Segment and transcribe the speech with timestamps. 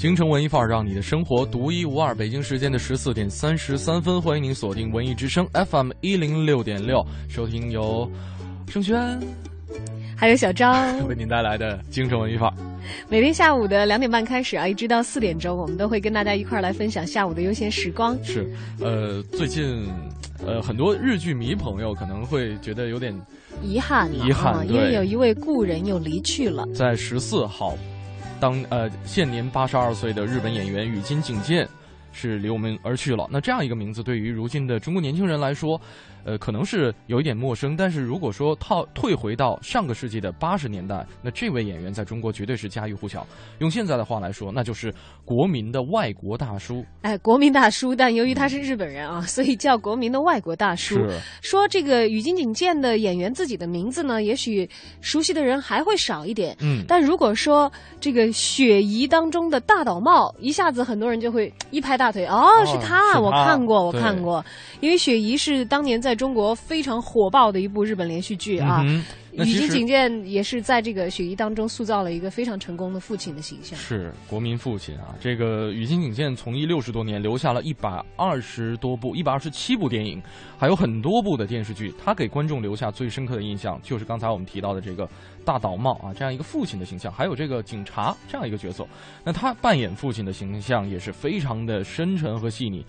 [0.00, 2.14] 京城文艺范儿，让你的生活独一无二。
[2.14, 8.10] 北京时间的十四点三十三分，欢迎您锁定文艺之声 FM 一零六点六，收听由
[8.66, 9.20] 盛轩
[10.16, 12.54] 还有小张 为您带来的京城文艺范儿。
[13.10, 18.16] 每天下午的两点半开始啊，一直到四点钟，我们都会跟大家一块儿来分享下午的悠闲时光。
[18.24, 19.86] 是，呃，最近，
[20.46, 23.14] 呃，很多日剧迷朋友可能会觉得有点
[23.62, 26.66] 遗憾，遗憾，因为有一位故人又离去了。
[26.74, 27.76] 在十四号，
[28.40, 31.68] 当呃现年八十二岁的日本演员宇津井健
[32.12, 33.28] 是离我们而去了。
[33.30, 35.80] 那这样一个名字，对于如今的中国年轻人来说，
[36.24, 43.26] 呃，可能是有一点陌生，但是如果说套退回到上个世纪的八十年代，那这位演员在中国绝对是家喻户晓。
[43.58, 44.92] 用现在的话来说，那就是
[45.24, 46.84] 国民的外国大叔。
[47.02, 50.94] 哎，国民大叔，但由于他是日本人啊，所以叫国民的外国大叔。
[50.96, 54.68] 是 说这个宇津井健的演员自己的名字呢，也许
[55.00, 56.56] 熟悉的人还会少一点。
[56.60, 64.44] 嗯，但如果说这个雪姨当中的大岛茂，一下子很多人就会一拍大腿，哦，是他，是我看过，我看过，
[64.80, 68.82] 因为雪姨是当年在中国非常火爆的一部日本连续剧啊。
[68.86, 73.78] 嗯哼那宇其实津井健也是在这个雪姨当中塑造了一个非常成功的父亲的形象。
[73.78, 75.14] 是国民父亲啊！
[75.20, 80.20] 这个宇津警健从艺六十多年，留下了一百二十多部、一百二十七部电影，
[80.58, 81.94] 还有很多部的电视剧。
[82.04, 85.08] 他给观众留下最深刻的印象，就是刚才我们提到的这个
[85.44, 88.84] 大岛茂啊，这样一个父亲的形象，还有这个警察这样一个角色。
[89.22, 92.84] 那他扮演父亲的形象也是非常的深沉和细腻。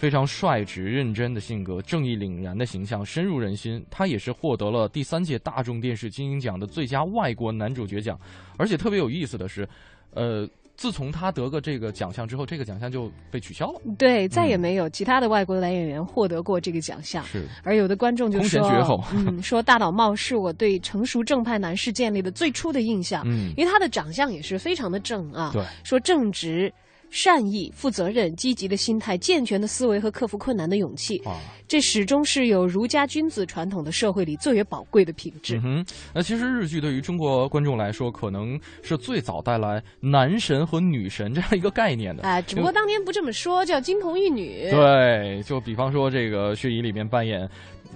[0.00, 3.84] 非常率直认真的性格，正义凛然的形象深入人心。
[3.90, 8.18] 他也是获得了第三届大众电视金鹰奖的最佳外国男主角奖。
[8.56, 9.68] 而且特别有意思的是，
[10.14, 13.80] 呃，自从他得过这个奖项之后，这个奖项就被取消了。
[13.98, 17.22] 对，再也没有其他的外国男演员获得过这个奖项。
[17.26, 25.50] 是，而有的观众就说绝后，嗯，说大岛茂是我对成熟正派男士建立的最初的印象，嗯，因为他的长相也是非常的正啊。
[25.52, 26.72] 对，说正直。
[27.10, 35.56] 善意、负责任、积极的心态、健全的思维和克服困难的勇气，啊，这始终是有儒家君子传统的社会里最为宝贵的品质。
[35.58, 42.22] 嗯哼，那其实日剧对于中国观众来说，可能是最早带来男神和女神这样一个概念的。
[42.22, 44.70] 哎，只不过当年不这么说，叫金童玉女。
[44.70, 47.48] 对，就比方说这个《血疑》里面扮演。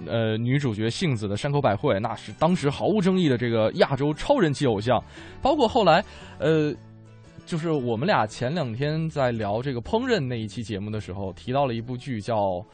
[0.05, 5.01] 呃，女主角杏子的山口百惠，那是当时毫无争议的这个亚洲超人气偶像。
[5.41, 6.03] 包括后来，
[6.37, 6.75] 呃，
[7.45, 12.65] 就是我们俩前两天在聊这个烹饪那一期节目的时候，提到了一部剧叫。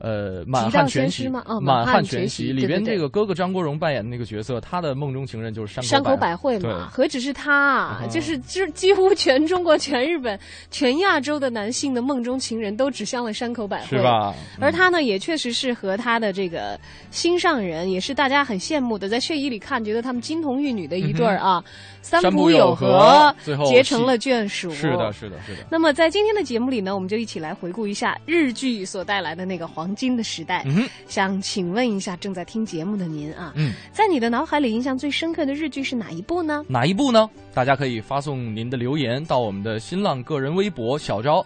[0.00, 1.42] 呃，满汉全席吗？
[1.46, 10.38] 哦，满汉全席里边这个哥哥张国荣扮演的那个角色，他的梦中情人就是山山口百百惠嘛，对何止是他啊，嗯就是就几乎全中国、全日本、
[10.70, 14.02] 全亚洲的男性的梦中情人都指向了山口百惠，是？
[14.02, 14.34] 吧？
[14.60, 16.78] 而他呢，也确实是和他的这个
[17.10, 21.64] 心上人，也是大家很羡慕的，在血衣里看，觉得他们金童玉女的一对儿啊，
[22.02, 24.70] 三浦友和最后结成了眷属。
[24.70, 25.12] 是的，。
[25.12, 25.64] 是的，是的。
[25.70, 30.62] 那么在今天的节目里呢，我们就一起来回顾一下日剧所带来的那个黄金的时代。
[30.66, 36.64] 嗯，想请问一下正在听节目的您啊，嗯，在你的脑海里印象最深刻的日剧是哪一部呢？
[36.68, 37.28] 哪一部呢？
[37.52, 41.44] 大家可以发送您的留言到我们的新浪个人微博小昭，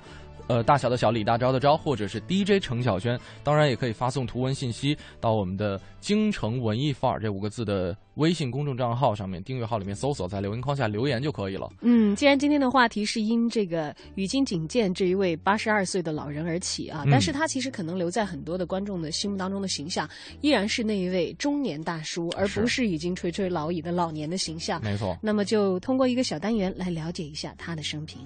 [0.48, 3.19] 呃，大小的小李大钊的钊，或者是 DJ 程小轩。
[3.44, 11.70] 当然，也可以发送图文信息到我们的“京城文艺范儿”这五个字的微信公众账号上面，订阅号里面搜索，在留言框下留言就可以了。
[11.82, 20.09] 嗯，既然今天的话题是因这个宇津井健这一位八十二岁的老人而起啊，嗯但是他其实可能留在很多的观众的心目当中的形象，
[20.41, 24.82] 依然是那一位中年大叔，而不是已经垂垂老矣的老年的形象。
[24.82, 28.19] 没错，那么就通过一个小单元来了解一下他的生平。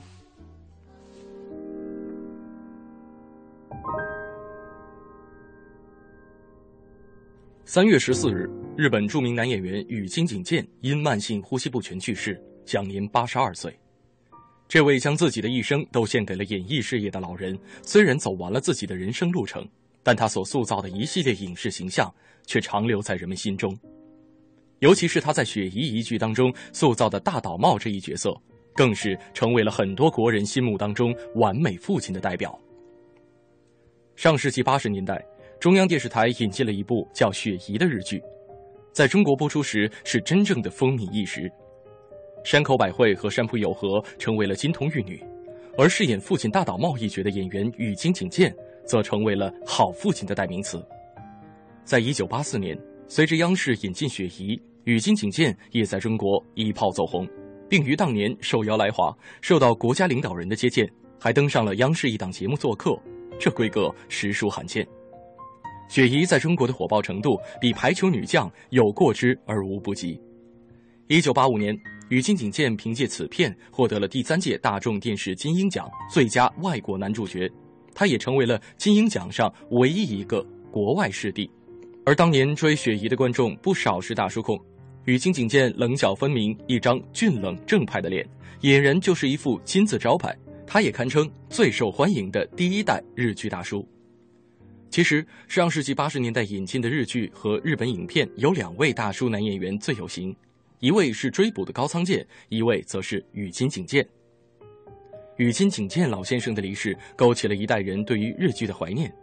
[7.64, 13.74] 三月十四日，日本著名男演员宇津井健因慢性呼吸不全去世，享年八十二岁。
[14.68, 19.66] 这位将自己的一生都献给了演艺事业的老人，虽然走完了自己的人生路程，
[20.02, 22.12] 但他所塑造的一系列影视形象
[22.46, 23.78] 却长留在人们心中。
[24.80, 28.34] 尤其是他在《雪姨》一剧当中塑造的大岛茂这一角色，
[28.74, 32.58] 更是成为了很多国人心目当中完美父亲的代表。
[34.16, 35.24] 上世纪八十年代。
[35.58, 38.20] 中央电视台引进了一部叫《雪姨》的日剧，
[38.92, 41.48] 在中国播出时是真正的风靡一时。
[42.42, 45.22] 山口百惠和山浦友和成为了金童玉女，
[45.78, 48.52] 而饰演父亲大岛茂一角的演员宇津井健
[48.84, 50.84] 则成为了好父亲的代名词。
[51.84, 52.76] 在一九八四年，
[53.06, 57.24] 随着央视引进雪姨，宇津井健也在中国一炮走红，
[57.68, 63.00] 并于当年受邀来华，受到国家领导人的接见，还登上了央视一档节目做客，
[63.42, 64.86] 这规格实属罕见。
[65.88, 70.18] 雪姨在中国的火爆程度，比排球女将有过之而无不及。
[71.08, 71.76] 一九八五年，
[72.08, 77.50] 与金景健凭借此片获得了第三届大众电视金鹰奖最佳外国男主角，
[77.92, 80.40] 他也成为了金鹰奖上唯一一个
[80.70, 81.50] 国外视帝。
[82.06, 84.56] 而当年追雪姨的观众不少是大叔控，
[85.04, 88.24] 与金景健棱角分明，一张俊冷正派的脸，
[88.60, 90.32] 俨然就是一副金字招牌。
[90.72, 93.86] 他也堪称最受欢迎的第一代日剧大叔。
[94.88, 100.34] 其实，上世纪八十年代引进的日剧和日本影片有两位大叔男演员最有型，
[100.78, 104.08] 一位是追捕的高仓健，一位则是羽金景健。
[105.36, 109.14] 羽金景健老先生的离世，勾起了一代人对于日剧的怀念。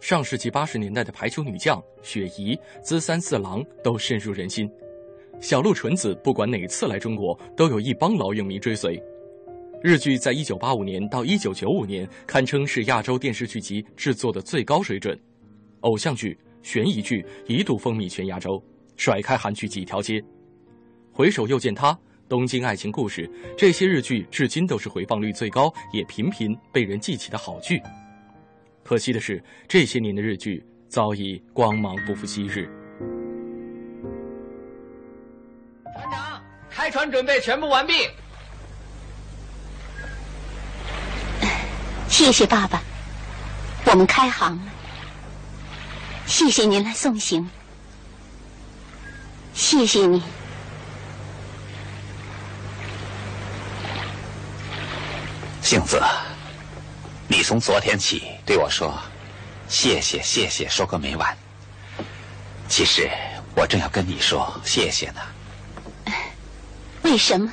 [0.00, 4.70] 上世纪八十年代的排球女将雪姨、资三四郎都深入人心，
[5.40, 9.02] 小鹿纯子不管哪次来中国，都有一帮老影迷追随。
[9.84, 15.14] 日剧在一九八五年到一九九五年堪称是亚洲电视剧集制作的最高水准，
[15.80, 18.58] 偶像剧、悬疑剧一度风靡全亚洲，
[18.96, 20.24] 甩开韩剧几条街。
[21.12, 21.92] 回首又见他、
[22.30, 23.28] 《东京爱情故事》
[23.58, 27.78] 这些日剧，至今都是回放率最高，也频频被人记起的好剧。
[28.82, 32.66] 可惜的是，这些年的日剧早已光芒不复昔日。
[35.92, 37.92] 船长，开船准备全部完毕。
[42.16, 42.80] 谢谢爸爸，
[43.86, 44.72] 我们开航了。
[46.26, 47.50] 谢谢您来送行，
[49.52, 50.22] 谢谢你，
[55.60, 56.00] 杏子。
[57.26, 58.96] 你从昨天起对我说
[59.68, 61.36] “谢谢谢谢”，说个没完。
[62.68, 63.10] 其实
[63.56, 65.20] 我正要跟你说谢谢呢。
[67.02, 67.52] 为什么？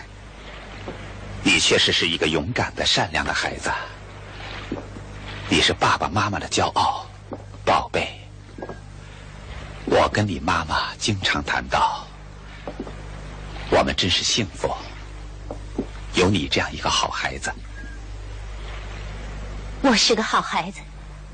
[1.42, 3.72] 你确实是一个勇敢的、善良的孩子。
[5.52, 7.06] 你是爸爸妈妈的骄傲，
[7.66, 8.08] 宝贝。
[9.84, 12.08] 我跟你妈妈经常谈到，
[13.70, 14.74] 我们真是幸福，
[16.14, 17.54] 有你这样一个好孩子。
[19.82, 20.80] 我是个好孩子，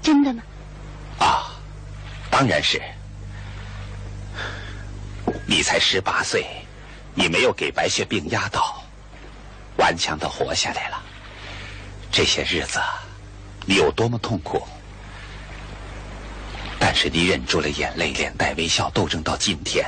[0.02, 0.42] 真的吗？
[1.20, 1.54] 啊，
[2.32, 2.82] 当然是。
[5.46, 6.44] 你才十八岁，
[7.14, 8.84] 你没有给白血病压倒，
[9.78, 11.00] 顽强的活下来了。
[12.12, 12.82] 这些日子，
[13.70, 14.66] 你有多么痛苦？
[16.80, 19.86] 但是你忍住了眼泪，脸带微笑，斗争到今天。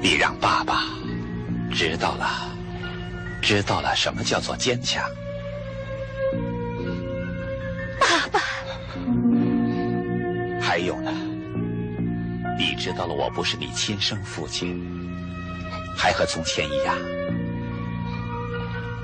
[0.00, 0.86] 你让爸爸
[1.70, 2.50] 知道了，
[3.42, 5.04] 知道了什么叫做坚强。
[8.00, 8.40] 爸爸，
[10.62, 11.12] 还有呢？
[12.58, 14.82] 你知道了，我不是你亲生父亲，
[15.94, 16.96] 还和从前一样，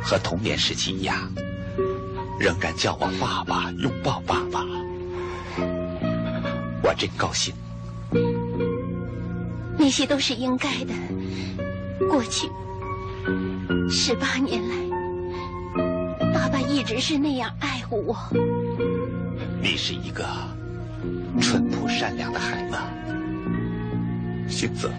[0.02, 1.30] 和童年时期一样，
[2.38, 4.64] 仍然叫我爸爸，拥抱爸爸。
[6.82, 7.54] 我真高兴。
[9.78, 10.94] 那些都是应该的。
[12.08, 12.48] 过去
[13.90, 14.76] 十八年来，
[16.32, 18.16] 爸爸一直是那样爱护我。
[19.60, 20.24] 你是一个
[21.40, 22.76] 淳朴善良的孩子，
[24.48, 24.90] 杏子，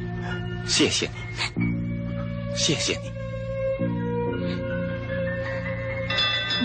[0.66, 1.10] 谢谢
[1.56, 1.64] 你，
[2.56, 3.17] 谢谢你。
[6.58, 6.64] 爸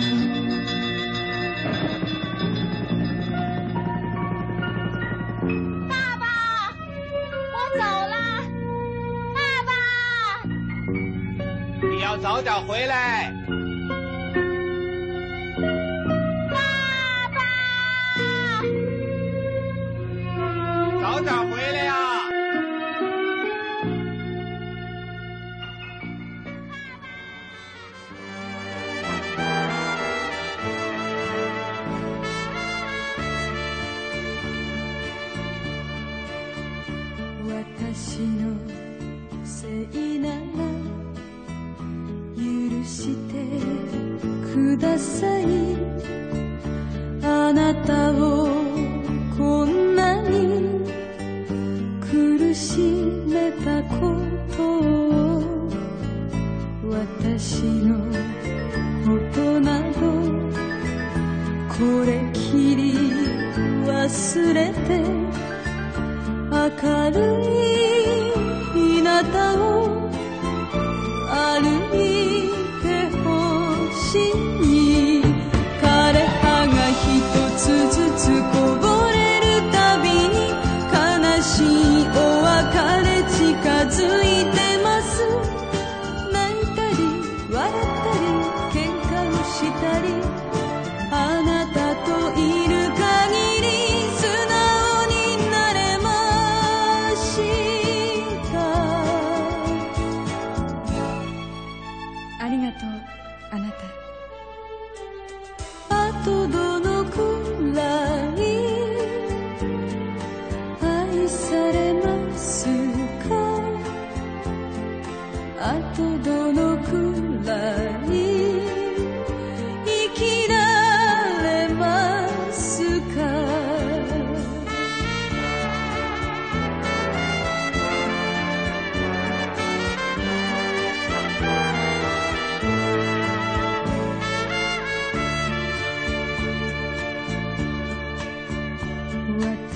[6.17, 6.25] 爸
[7.53, 8.15] 我走了。
[9.35, 9.71] 爸爸。
[11.87, 13.35] 你要早点回来。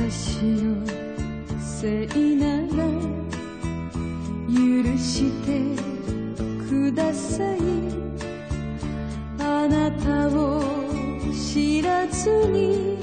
[0.09, 0.87] 私の
[1.61, 2.37] せい。
[2.37, 2.87] なら
[4.47, 5.75] 許して
[6.69, 7.59] ください。
[9.41, 10.63] あなたを
[11.33, 12.99] 知らずに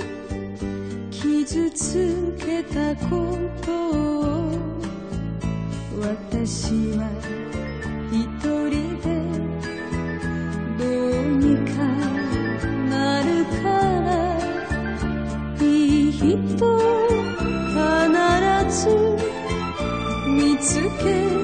[1.11, 4.57] 傷つけたことを。
[5.99, 7.42] 私は
[20.63, 21.42] 続け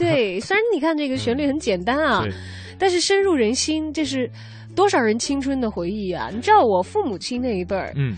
[0.00, 2.32] 对，虽然你看这个旋律很简单啊，对
[2.78, 4.28] 但是深入人心，这是
[4.74, 6.30] 多少人青春的回忆啊！
[6.32, 8.16] 你知道我父母亲那一辈儿，嗯，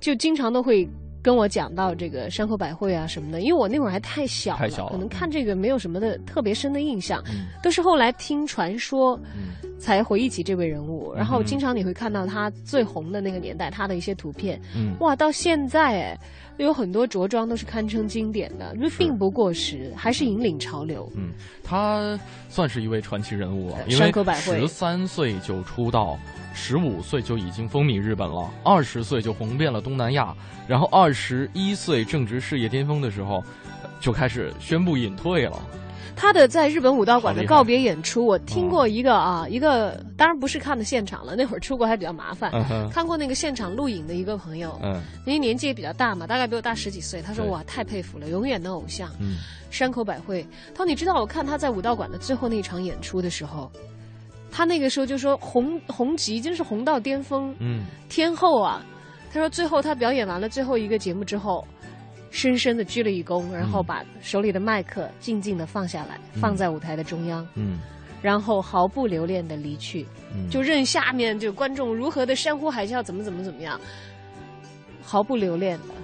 [0.00, 0.88] 就经常都会
[1.22, 7.46] 跟我讲到这个山口百惠啊什么的，因为我那会儿还太小了，太小了可能看这个没有什么的特别深的印象，嗯。
[7.62, 11.12] 都是后来听传说嗯才回忆起这位人物。
[11.14, 16.18] 然后嗯经常你会看到他最红的那个年代他的一些图片，嗯，哇，到现在哎，
[16.56, 21.06] 有很多着装都是堪称经典的，因为并不过时，还是引领潮流。
[21.14, 26.18] 嗯，他算是一位传奇人物啊，因为十三岁就出道，
[26.54, 30.34] 十五岁就已经风靡日本了，二十岁就红遍了东南亚，
[30.66, 33.44] 然后二十一岁正值事业巅峰的时候，
[33.82, 35.62] 呃就开始宣布隐退了。
[36.16, 42.50] 他的在日本武道馆的告别演出，我听过一个啊，一个当然不是看的现场了，那会儿出国还比较麻烦。
[42.52, 47.20] 嗯，看过那个现场录影的一个朋友，嗯因为年纪也比较大嘛，大概比我大十几岁。
[47.20, 49.36] 他说：“哇，太佩服了，永远的偶像嗯，
[49.70, 53.70] 山口百惠。”他说：“你知道，我看他在武道馆的最后那场演出的时候，
[54.50, 58.84] 他那个时候就说红红极，真是红到巅峰，嗯天后啊。”
[59.32, 61.66] 他说：“最后他表演完了最后一个节目之后，
[62.34, 67.78] 深深的鞠了一躬，然后嗯把手里的麦克静静的放下来，放在舞台的中央，嗯
[68.20, 73.80] 然后毫不留恋的离去。”嗯，就任下面就观众如何的山呼海啸，怎么怎么怎么样，
[75.00, 75.94] 毫不留恋的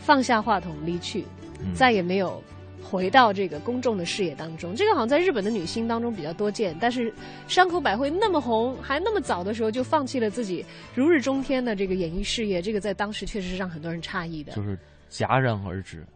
[0.00, 1.24] 放下话筒离去，
[1.60, 2.42] 嗯再也没有
[2.82, 4.74] 回到这个公众的视野当中。
[4.74, 7.14] 这个好像在日本的女星当中比较多见，但是
[7.46, 14.52] 山口百惠那么红，还那么早的时候就放弃了自己如日中天的这个演艺事业，这个在当时确实是让很多人诧异的。
[14.54, 14.76] 就是
[15.10, 16.06] 戛然而止，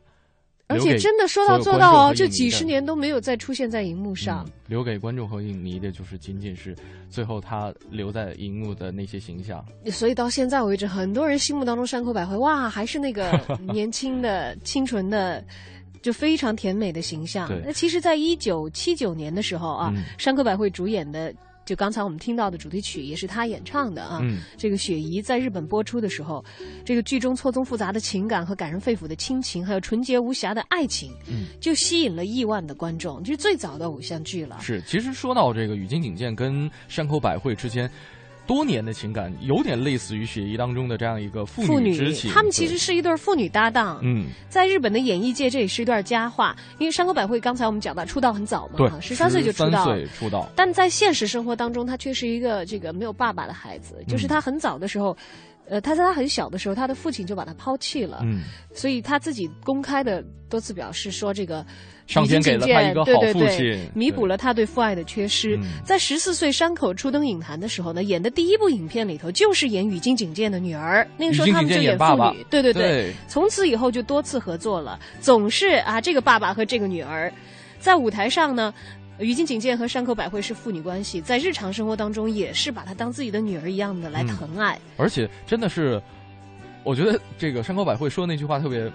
[0.68, 4.44] 而且真的说到做到哦，就几十年都没有再出现在荧幕上。
[4.46, 6.75] 嗯留给观众和影迷的就是仅仅是
[7.11, 9.62] 最后他留在荧幕的那些形象。
[9.90, 13.38] 所以到现在为止，很多人心目当中山口百惠哇，还是那个
[13.72, 15.44] 年轻的、清纯的。
[16.00, 17.49] 就非常甜美的形象。
[17.64, 21.32] 那其实，在一九七九年的时候啊，嗯山口百惠主演的，
[21.64, 24.19] 就刚才我们听到的主题曲也是他演唱的啊。
[24.23, 26.45] 嗯这个《雪姨》在日本播出的时候，
[26.85, 34.59] 这个剧中错综复杂的情感和感人肺腑的亲情，还有纯洁无瑕的爱情，嗯，就吸引了亿万的观众，就是最早的偶像剧了。
[34.61, 37.90] 是，其实说到这个宇津井健跟山口百惠之间
[38.46, 42.30] 多年的情感，有点类似于雪姨当中的这样一个父父女之情。
[42.32, 44.00] 他们其实是一对父女搭档。
[44.02, 46.56] 嗯，在日本的演艺界，这也是一段佳话。
[46.78, 50.49] 因为山口百惠刚才我们讲到出道很早嘛，对，十三岁就出道13岁出道。
[50.56, 54.02] 但在现实生活当中，她却是一个这个没有爸爸的孩子。
[54.08, 55.16] 就是她很早的时候，
[55.69, 58.21] 呃，他在他很小的时候，他的父亲就把他抛弃了。
[58.25, 58.40] 嗯，
[58.75, 61.64] 所以他自己公开的多次表示说，这个
[62.07, 65.57] 上天给了他一个好父对对对亲，弥补了他对父爱的缺失。
[65.57, 71.07] 嗯在十四岁山口初登影坛的时候呢，演的第一部影片里头就是演宇津警健的女儿。
[71.16, 77.33] 那个时候他们就演父爸爸女，对对对从此以后就多次合作了，总是啊这个爸爸和这个女儿，
[77.78, 78.73] 在舞台上呢。
[79.19, 84.78] 宇津警戒和山口百惠是父女关系，在日常生活当中也是把她当自己的女儿一样的来疼爱。
[84.97, 86.00] 而且真的是，
[86.83, 88.90] 我觉得这个山口百惠说那句话特别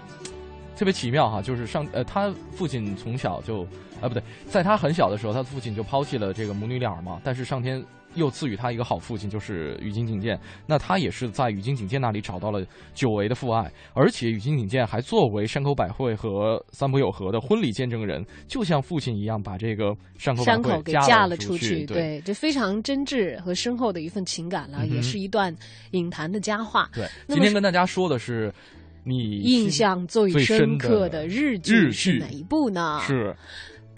[0.76, 3.62] 特别奇妙哈，就是上呃，他父亲从小就
[4.00, 7.82] 啊不对，在他很小的时候，他父亲就抛弃了这个母女俩嘛，但是上天
[8.18, 10.38] 又赐予他一个好父亲，就是宇津井健。
[10.66, 25.54] 那他也是在宇津井健那里找到了久违的父爱，而且宇津井健还作为山口百惠和三浦友和的婚礼见证人，就像父亲一样，把这个山口百山口惠给嫁了了出去，对这非常真挚和深厚的一份情感了，嗯也是一段
[25.92, 26.90] 影坛的佳话。
[26.92, 27.06] 对。
[27.28, 28.52] 今天跟大家说的是
[29.04, 33.00] 你印象最最深深刻的的日日剧是剧哪一部呢？
[33.06, 33.34] 是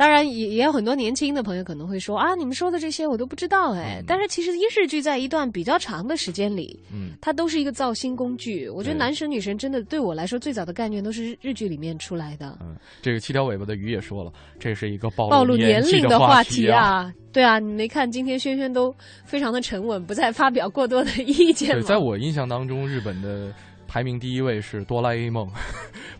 [0.00, 4.02] 当然也也有很多年轻的朋友可能会说啊，你们说的这些我都不知道哎。
[4.06, 8.66] 但是其实日剧在一段比较长的时间里，嗯，它都是一个造星工具。
[8.66, 12.56] 我觉得男神女神真的对我来说最早的概念都是日剧里面出来的。
[12.62, 17.12] 嗯，这个七条尾巴的鱼也说了，这是一个暴暴露年龄的话题啊。
[17.30, 18.92] 对啊，你没看今天轩轩都
[19.26, 23.52] 非常的沉稳，不再发表过多的意见对，在我印象当中，日本的
[23.90, 25.48] 排名第一位是哆啦 A 梦，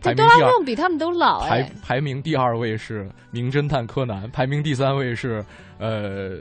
[0.02, 1.72] 排这哆啦名第 A 二梦比他们都老排哎。
[1.80, 5.44] 排名第二位是名侦探柯南，排名第三位是
[5.78, 6.38] 呃。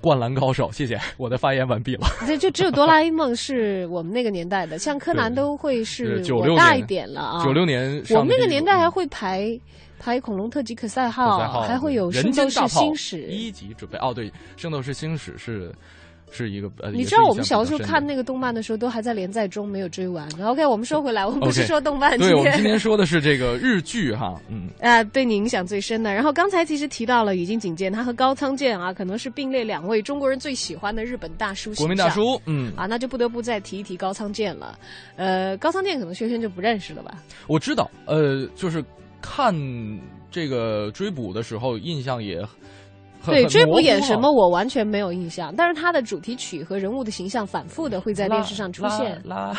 [0.00, 2.06] 灌篮高手，谢谢， 我的发言完毕了。
[2.24, 7.44] 这就只有哆啦 A 梦是我们那个年代的， 像柯南都会是是96我大一年点了啊。
[7.44, 9.58] 九六年上我们那个年代还会排
[9.98, 13.22] 排恐龙特级可赛号，赛号还会有圣斗士星矢。
[13.22, 15.74] 一级准备哦，对，圣斗士星矢是
[16.30, 20.28] 是一个呃，你知道我们小时候看那个动漫的时候，都还在连载中，没有追完。
[20.42, 26.12] OK，我们说回来，我们不是说动漫，对，我们今天天说的是这个日剧哈，嗯，啊，对你影响最深的。
[26.12, 31.74] 然后刚才其实提到了已经警戒，他和高仓健啊，可能是并列两位中国人最喜欢的日本大叔。
[31.74, 34.78] 国民大叔，嗯，啊，那就不得不再提一提高仓健了。
[35.16, 37.22] 呃，高仓健可能轩轩就不认识了吧？
[37.46, 38.84] 我知道，呃，就是
[39.20, 39.54] 看
[40.30, 42.48] 这个追捕的时候，印象也很
[43.28, 49.20] 对，很追捕演什么我完全没有印象，但是他的主题曲和人物的形象反复的会在电视上出现。
[49.24, 49.56] 啦。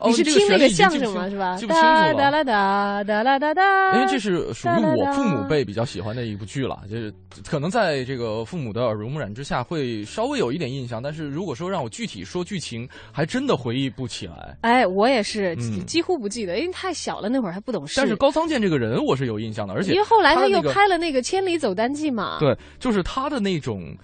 [0.00, 1.28] 啦你是听那个相声吗？
[1.28, 1.56] 是吧？
[1.56, 3.94] 记不清楚哒哒哒哒啦哒哒。
[3.94, 7.12] 因为这是属于哒哒哒我父母辈比较喜欢的一部剧了，就是
[7.48, 11.02] 可能在这个父母的耳濡目染之下，会稍微有一点印象。
[11.02, 14.56] 但是如果说让我具体说剧情，还真的回忆不起来。
[14.62, 17.94] 哎，我也是嗯几乎不记得，因为太小了，那会儿还不懂事。
[17.96, 22.38] 但是高仓健这个人，我是有印象的，而且因为后来他又他那个开了那个《千里走单骑》嘛。
[22.38, 23.96] 对，就是他的那种，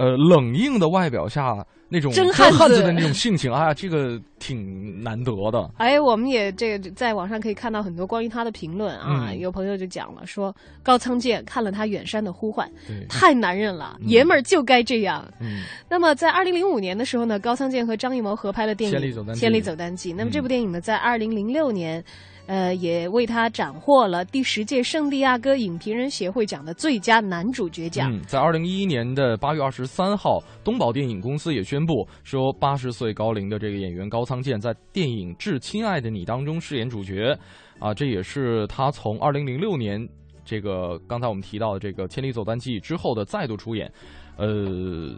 [0.00, 5.70] 呃，冷硬的外表下那种真汉子的那种性情啊，这个挺难得的。
[5.76, 12.66] 哎，我们也这个在网上可以看到很多关于他的评论啊，嗯有朋友就讲了说高仓健看了他《远山的呼唤》，
[13.08, 15.22] 太男人了，嗯爷们儿就该这样。
[15.38, 20.12] 嗯，那么在二零零五年的时候呢，高仓健和张艺谋合拍了电影《千里走单骑千里走单骑》。
[20.16, 22.02] 那么这部嗯电影呢，在二零零六年。
[22.50, 28.12] 呃，也为他斩获了第十届圣地亚哥影评人协会奖的最佳男主角奖。
[28.12, 37.38] 嗯，在二零一一年的八月二十三号，东宝电影公司也宣布说，八十岁高龄的这个演员高仓健在电影《致亲爱的你》当中饰演主角，
[37.78, 40.04] 啊，这也是他从二零零六年
[40.44, 43.88] 这个刚才我们提到的这个《千里走单骑》之后的再度出演，
[44.36, 45.14] 呃。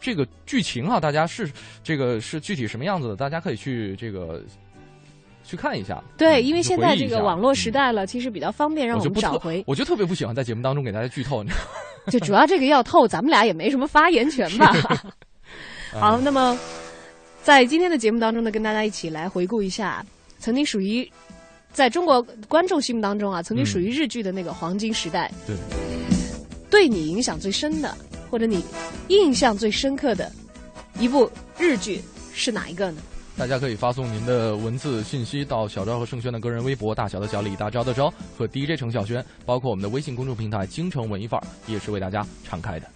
[0.00, 1.50] 这个剧情啊，大家是
[1.82, 3.16] 这个是具体什么样子的？
[3.16, 4.44] 大家可以去这个
[5.44, 6.02] 去看一下。
[6.16, 9.62] 对，嗯因为现在这个网络时嗯代了，其实比较方便，让我们找回。
[9.66, 11.68] 我就特别不喜欢在节目当中给大家剧透，你知道吗
[12.10, 14.74] 就主要这个要透，咱们俩也没什么发言权吧。
[15.92, 16.58] 好，那么
[17.42, 20.04] 在今天的节目当中呢，跟大家一起来回顾一下
[20.38, 21.08] 曾经属于
[21.72, 25.30] 在中国观众心目当中啊，曾经属于日剧的那个黄金时代。
[25.46, 25.56] 对，
[26.68, 27.96] 对你影响最深的，
[28.30, 28.64] 或者你
[29.08, 30.30] 印象最深刻的
[30.98, 32.02] 一部日剧
[32.32, 33.00] 是哪一个呢？
[33.36, 42.86] 大家可以发送您的文字信息到小昭和盛轩的个人微博，大小的小李大昭的昭和 DJ 程晓轩，包括我们的微信公众平台京城文艺范儿也是为大家敞开的。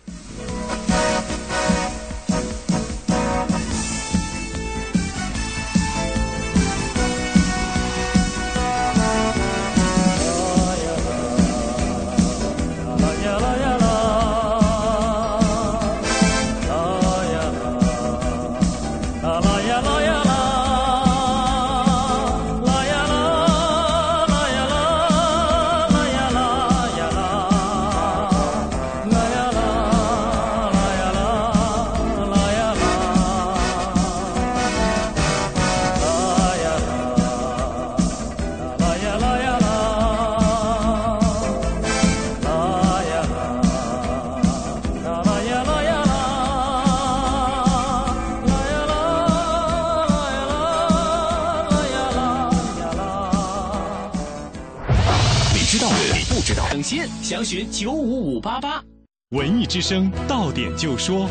[57.48, 58.84] 询九五五八八。
[59.30, 61.26] 文艺之声到点就说，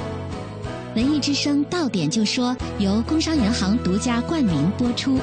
[0.95, 5.19] 文艺之声到点就说由工商银行独家冠名播出。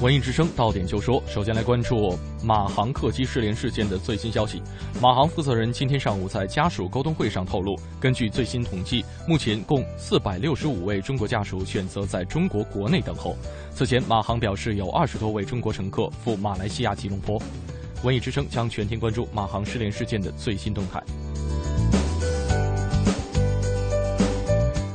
[0.00, 4.62] 文艺之声到点就说，首先来关注马航客机失联事件的最新消息。
[4.98, 13.36] 马航负责人今天上午在家属沟通会上透露，根据最新统计，目前共四百六十五位中国家属选择在中国国内等候。
[13.74, 17.38] 此前，马航表示有二十多位中国乘客赴马来西亚吉隆坡。
[18.02, 21.02] 文艺之声将全天关注马航失联事件的最新动态。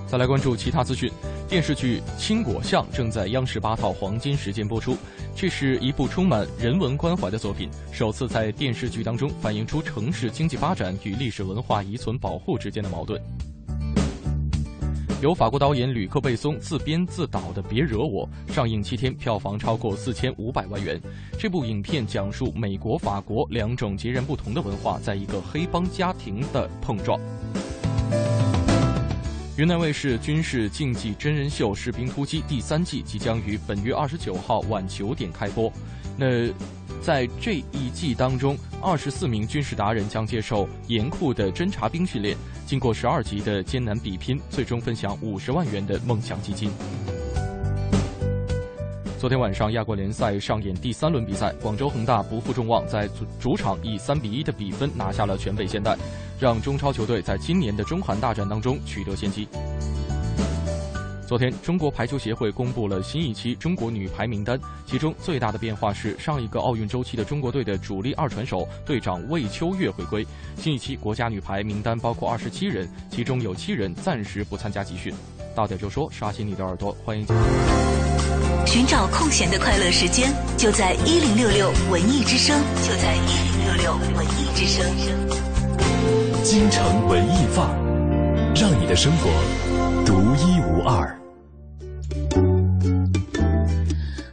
[0.08, 1.12] 再来关注其他资讯。
[1.50, 4.98] 电视剧《青果巷》正在央视八套黄金时间播出，
[5.34, 13.22] 这是一部充满人文关怀的作品，首次在电视剧当中反映出城市经济发展与历史文化遗存保护之间的矛盾。
[15.20, 21.02] 由法国导演吕克·贝松自编自导的《别惹我》上映七天，票房超过四千五百万元。
[21.40, 27.20] 这部影片讲述美国、法国两种截然不同的文化在一个黑帮家庭的碰撞。
[29.58, 35.74] 云南卫视军事竞技真人秀《士兵突击》第三季即将于本月二十九号晚九点开播。
[36.16, 36.48] 那
[37.02, 46.70] 在这一季当中，二十四名军事达人将接受严酷的侦察兵训练，经过十二级的艰难比拼，最终分享五十万元的梦想基金。
[49.18, 55.98] 昨天晚上，亚冠联赛上演第三轮比赛，广州恒大不负众望，在主主场以三比一的比分拿下了全北现代，
[56.40, 59.48] 让中超球队在今年的中韩大战当中取得先机。
[61.28, 70.26] 昨天，中国排球协会公布了新一期中国女排名单，其中最大的变化是上一个奥运周期的中国队的主力二传手队长魏秋月回归。
[70.56, 75.14] 新一期国家女排名单包括二十七人，其中有七人暂时不参加集训。
[75.54, 77.28] 到点就说，刷新你的耳朵，欢迎。
[78.66, 84.86] 寻找空闲的快乐时间，就在一零六六文艺之声，就在一零六六文艺之声。
[86.42, 89.28] 京城文艺范儿，让你的生活
[90.08, 91.20] 独一无二。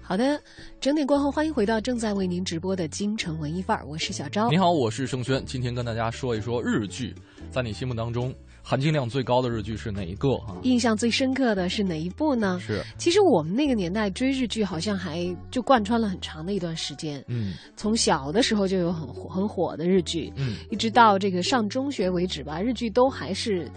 [0.00, 0.40] 好的，
[0.80, 4.48] 整点过后，欢迎回到正在为您直播的京城文艺范儿，我是小昭。
[4.50, 7.12] 你好，我是盛轩，今天跟大家说一说日剧，
[7.50, 8.32] 在你心目当中。
[8.66, 10.36] 含金量最高的日剧是哪一个？
[10.36, 12.58] 啊，印象最深刻的是哪一部呢？
[12.66, 17.22] 是，其实我们那个年代追日剧，好像还就贯穿了很长的一段时间。
[17.26, 23.70] 嗯，从小的时候就有很很火的日剧，嗯，一直到这个上中学为止吧，日剧都还是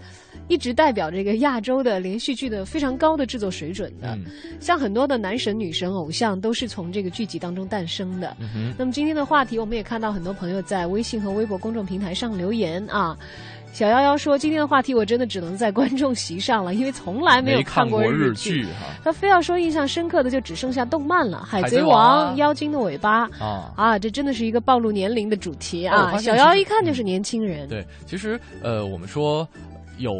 [0.48, 4.18] 一直代表这个亚洲的连续剧的非常高的制作水准的。
[4.58, 8.34] 像很多的男神女神偶像都是从这个剧集当中诞生的。
[8.40, 13.14] 嗯那么今天的话题，我们也看到很多朋友在微信和微博公众平台上留言啊。
[13.70, 18.66] 小夭夭说：“今天的话题我真的只能在观众席上了，因为从来没有看过日剧。
[19.04, 23.98] 他非要说印象深刻的就只剩下动漫了，《海贼王》《妖精的尾巴》啊啊！
[23.98, 26.16] 这真的是一个暴露年龄的主题啊！
[26.18, 27.68] 小夭一看就是年轻人。
[27.68, 29.46] 对，其实呃，我们说
[29.98, 30.12] 有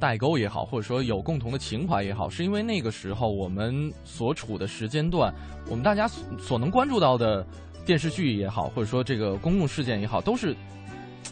[0.00, 5.32] 代沟也好，或者说有共同的情怀也好，是因为那个时候我们所处的时间段，
[5.70, 7.46] 我们大家所能关注到的
[7.86, 10.56] 电视剧也好，或者说这个公共事件也好，都是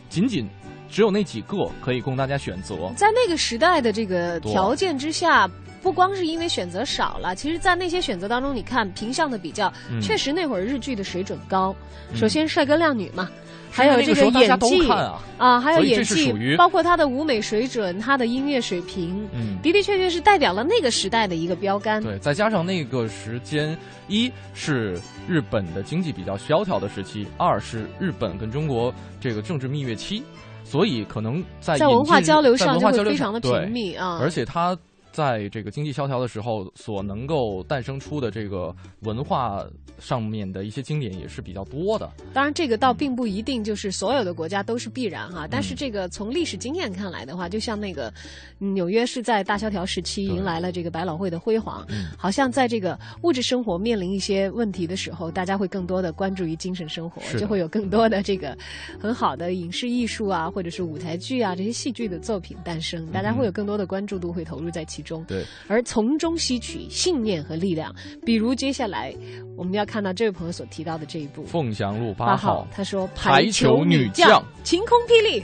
[0.08, 0.46] 仅仅。”
[0.92, 2.92] 只有那几个可以供大家选择。
[2.94, 5.50] 在那个时代的这个条件之下，
[5.82, 11.74] 不光是因为选择少了，其实，在那些选择当中，你看平相的比较，确实那会儿日剧的水准高。
[12.14, 13.26] 首先，帅哥靓女嘛，
[13.70, 14.86] 还有这个演技
[15.38, 19.26] 啊，还有演技，包括他的舞美水准、他的音乐水平，
[19.62, 22.02] 的的确确是代表了那个时代的一个标杆。
[22.02, 23.74] 对，再加上那个时间，
[24.08, 30.22] 一是日本的经济比较萧条的时期，二是日本跟中国这个政治蜜月期。
[30.64, 34.76] 所以可能在在文化交流上就会非常的频密啊，而且它。
[35.12, 39.64] 在这个经济萧条的时候，所能够诞生出的这个文化
[39.98, 42.10] 上面的一些经典也是比较多的。
[42.32, 45.46] 当然，这个倒并不一定就是所有的国家都是必然哈。
[45.46, 48.10] 但是，这个从历史经验看来的话，就像那个
[48.58, 58.56] 纽约是在大萧条时期迎来了这个百老汇的辉煌，好像在这个物质生活面临一些问题的时候，大家会更多的关注于精神生活，就会有更多的这个
[58.98, 65.01] 很好的影视艺术啊，或者是舞台剧啊这些戏剧的作品诞生，大家会有更多的关注度会投入在其。
[65.02, 67.94] 中对，而从中吸取信念和力量。
[68.24, 69.14] 比如接下来
[69.56, 75.42] 我们要看到这位朋友所提到的这一部《凤翔路八号》，他说排球女将晴空霹雳。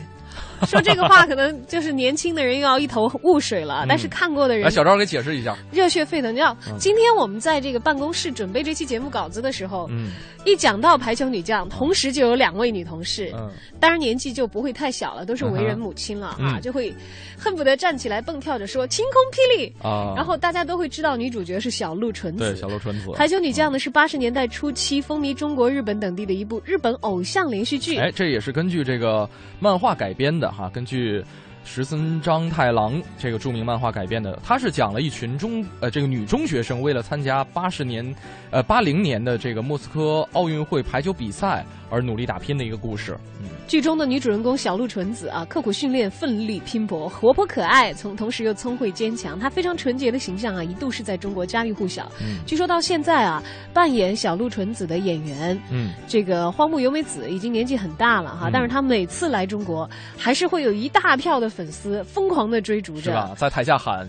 [0.67, 6.33] 说这个话可能就是年轻的人又要一头雾水了，但是看过的人，小赵给解释一下，热血沸腾。
[6.33, 10.11] 你知道，今天我们在这个办公室准备这期节目稿子的时候，嗯，
[10.45, 16.95] 一讲到排球女将，同时就有两位女同事，嗯，当然年纪就不会太小了，都是为人母亲了啊，就会
[17.39, 19.73] 恨不得站起来蹦跳着说晴空霹雳。
[19.83, 23.11] 啊，然后大家都会知道女主角是小鹿纯子，对，小鹿纯子。
[23.15, 29.29] 排球女将呢是八十年代初期风靡中国、日本等地的一部日本偶像连续剧，哎，这也是根据这个
[29.61, 30.48] 漫画改编的。
[30.51, 31.25] 哈，根据
[31.65, 38.15] 石森章太郎这个著名漫画改编的，他是讲了一群中呃这个女中学生为了参加八十年，
[38.51, 43.19] 呃八零年的这个莫斯科奥运会排球比赛而努力打拼的一个故事。
[43.43, 49.39] 嗯，剧中的女主人公小鹿纯子啊，刻苦训练，奋力拼搏，活泼可爱，从同时又聪慧坚强。
[49.39, 52.11] 她非常纯洁的形象啊，一度是在中国家喻户晓。
[52.19, 53.43] 嗯，据说到现在啊，
[53.75, 63.03] 扮演小鹿纯子的演员，嗯，这个荒木由美子已经年纪很大了哈，嗯但是她每次来中国，还是会有一大票的粉丝疯狂的追逐着。
[63.03, 63.35] 是吧？
[63.37, 64.09] 在台下喊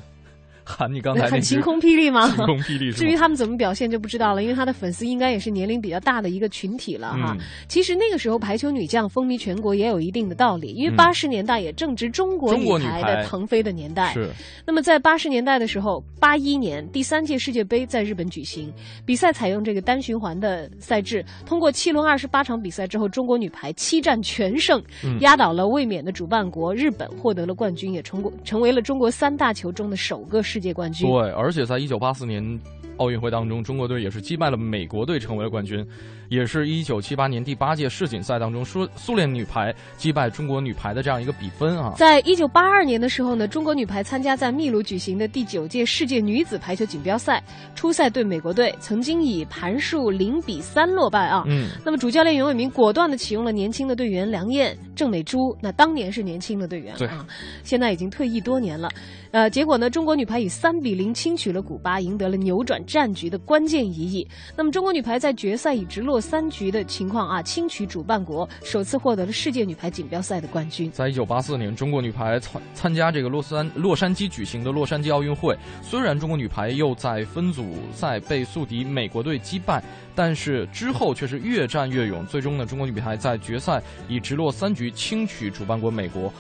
[0.69, 2.27] 喊你刚才那句很晴空霹雳吗？
[2.27, 7.36] 晴空霹雳至于他们怎么表现就不知道了，因为他的粉丝应该也是年龄比较大的一个群体了哈。
[7.38, 14.13] 嗯其实那个时候排球女将风靡全国也有一定的道理，因为嗯八十年代也正值中国女排排的腾飞的年代。
[14.13, 14.29] 是
[14.65, 18.71] 那么在八十年代的时候，八一年第三届世界杯在日本举行，
[19.05, 31.10] 比赛采用这个单循环的赛制，通过七轮二十八场比赛之后，中国女排七战全胜，嗯压倒了卫冕的主办国日本，获得了冠军，也成功成为了中国三大球中的首个世界冠军。
[31.10, 32.60] 对，而且在一九八四年
[33.00, 35.86] 奥运会当中，中国队也是击败了美国队，成为了冠军。
[36.30, 41.96] 也是一九七八年第八届世锦赛当中，苏苏联女排击败中国女排的这样一个比分啊。
[41.98, 51.44] 在一九八二年的时候呢，中国女排参加在秘鲁举行的第九届世界女子排球锦标赛，初赛对美国队，曾经以盘数零比三落败啊。
[51.48, 57.26] 嗯，那么主教练袁伟民果断的启用了年轻的队员梁燕、郑美珠，那当年是年轻的队员对啊，
[57.64, 58.88] 现在已经退役多年了。
[59.32, 64.28] 呃，结果呢，中国女排以三比零轻取了古巴，赢得了扭转战局的关键一役。
[64.58, 70.89] 那么中国女排在决赛以直落三局的情况啊，轻取主办国，首次获得了世界女排锦标赛的冠军。
[70.91, 79.84] 在一九八四年，中国女排参参加这个洛杉洛杉矶举行的洛杉矶奥运会，虽然中国女排又在分组赛被宿敌美国队击败，
[80.15, 86.34] 但是之后却是越战越勇，最终呢，中国女排在决赛以直落三局轻取主办国美国，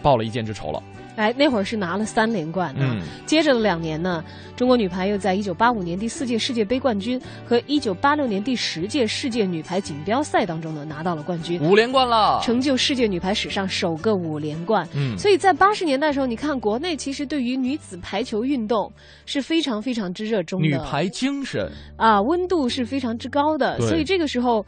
[0.00, 0.82] 报了一箭之仇了。
[1.18, 2.94] 哎，那会儿是拿了三连冠啊。
[2.94, 4.24] 嗯接着的两年呢，
[4.56, 14.88] 中国女排又在一九八五年第四届世界杯冠军和一九八六年第十届世界女排锦标赛当中呢拿到了冠军，五连冠了，成就世界女排史上首个五连冠。
[14.94, 18.90] 嗯所以在八十年代的时候，你看国内其实对于女子排球运动
[19.26, 24.64] 是非常非常之热衷的，女排精神，啊，温度是非常之高的，所以这个时候。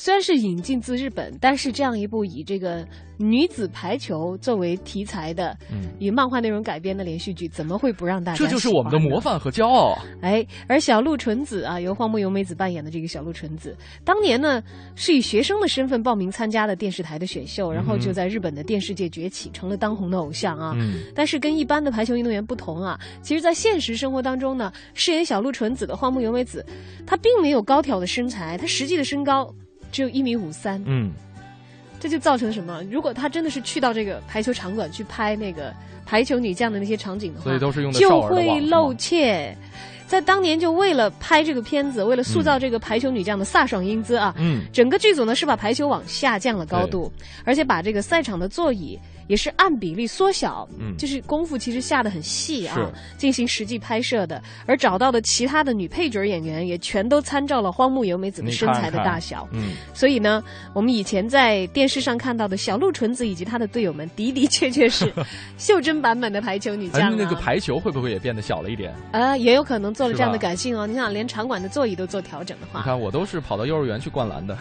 [0.00, 2.82] 虽然是引进自日本，但是这样一部以这个
[3.18, 8.38] 女子排球作为题材的，嗯以漫画内容改编的连续剧，怎么会不让大家？
[8.38, 9.20] 这就是我们的模。
[9.20, 10.02] 范和骄傲啊！
[10.22, 14.62] 哎，而小鹿纯子啊，由荒木由美子扮演的这个小鹿纯子，当年呢
[14.94, 20.72] 是以学生的身份报名参加的电视台的选秀，然后就在日本的电视界崛起，成了当红的偶像啊。
[20.78, 26.64] 嗯但是跟一般的排球运动员不同啊，其实，在现实生活当中呢，饰演小鹿纯子的荒木由美子，
[27.06, 29.54] 她并没有高挑的身材，她实际的身高
[29.90, 31.10] 只有一米五三，嗯，
[31.98, 32.82] 这就造成什么？
[32.90, 35.72] 如果他真的是去到这个排球场馆去拍那个
[36.06, 39.56] 排球女将的那些场景的话，所以都是用的就会露怯。
[40.06, 44.64] 在当年，就为了拍这个片子，为了塑造这个排球女将的飒爽英姿啊，嗯。
[44.72, 47.12] 整个剧组呢是把排球网下降了高度，
[47.44, 48.98] 而且把这个赛场的座椅
[49.30, 52.76] 也是按比例缩小，嗯就是功夫其实下的很细啊，
[53.16, 54.42] 进行实际拍摄的。
[54.66, 60.42] 而找到的其他的女配角演员也全都参照了荒木由美子的身材的看看大小，嗯，所以呢，
[60.74, 65.12] 我们以前在电视上看到的小鹿纯子以及她的队友们，的的确确是
[65.56, 67.06] 袖珍版本的排球女将、啊。
[67.12, 68.92] 哎那个排球会不会也变得小了一点？
[69.12, 70.88] 啊，也有可能做了这样的吧改进哦。
[70.88, 74.56] 你想，连场馆的座椅都做调整的话，你看，我都是跑到幼儿园去灌篮的。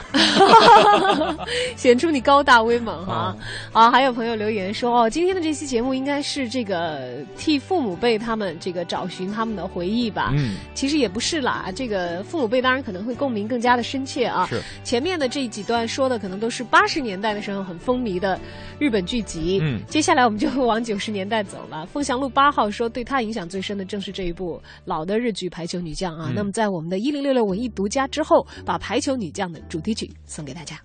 [1.75, 3.35] 显出你高大威猛哈
[3.73, 3.81] 哦。
[3.81, 10.31] 啊，还有朋友留言说，哦，今天的这期节目应该是这个替父母辈他们这个找寻他们的回忆吧。
[10.35, 14.45] 嗯，其实也不是啦，这个父母辈当然可能会共鸣更加的深切啊。
[14.47, 18.39] 是前面的这几段说的可能都是八十年代的时候很风靡的
[18.77, 19.59] 日本剧集。
[19.61, 21.85] 嗯接下来我们就往九十年代走了。
[21.87, 26.27] 凤翔路八号说，对他影响最深的正是这一部老的日剧《排球女将》啊。
[26.29, 30.79] 嗯那么在我们的一零六六文艺独家之后，把《排球女将》的主题曲送给大家。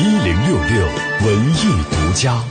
[0.00, 0.86] 一零六六
[1.26, 2.42] 文艺独家。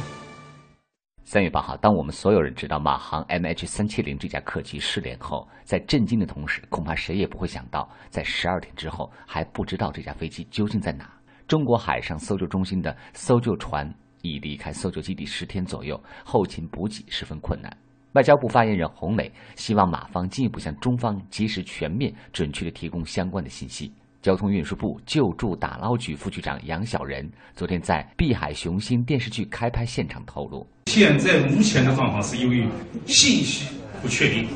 [1.23, 11.11] 三月八号，当我们所有人知道马航 MH 三七零这架客机失联后，在震惊的同时，恐怕谁也不会想到，在十二天之后还不知道这架飞机究竟在哪。
[11.47, 17.75] 中国海上搜救中心的搜救船已离开搜救基地十天左右，后勤补给十分困难。
[18.13, 23.91] 外交部发言人洪磊希望马方进一步向中方及时、全面、准确地提供相关的信息。
[24.21, 32.67] 交通运输部救助打捞局副局长杨小仁昨天在《碧海雄心》电视剧开拍现场透露，现在目前的状况是由于
[33.05, 33.67] 信息
[34.01, 34.47] 不确定，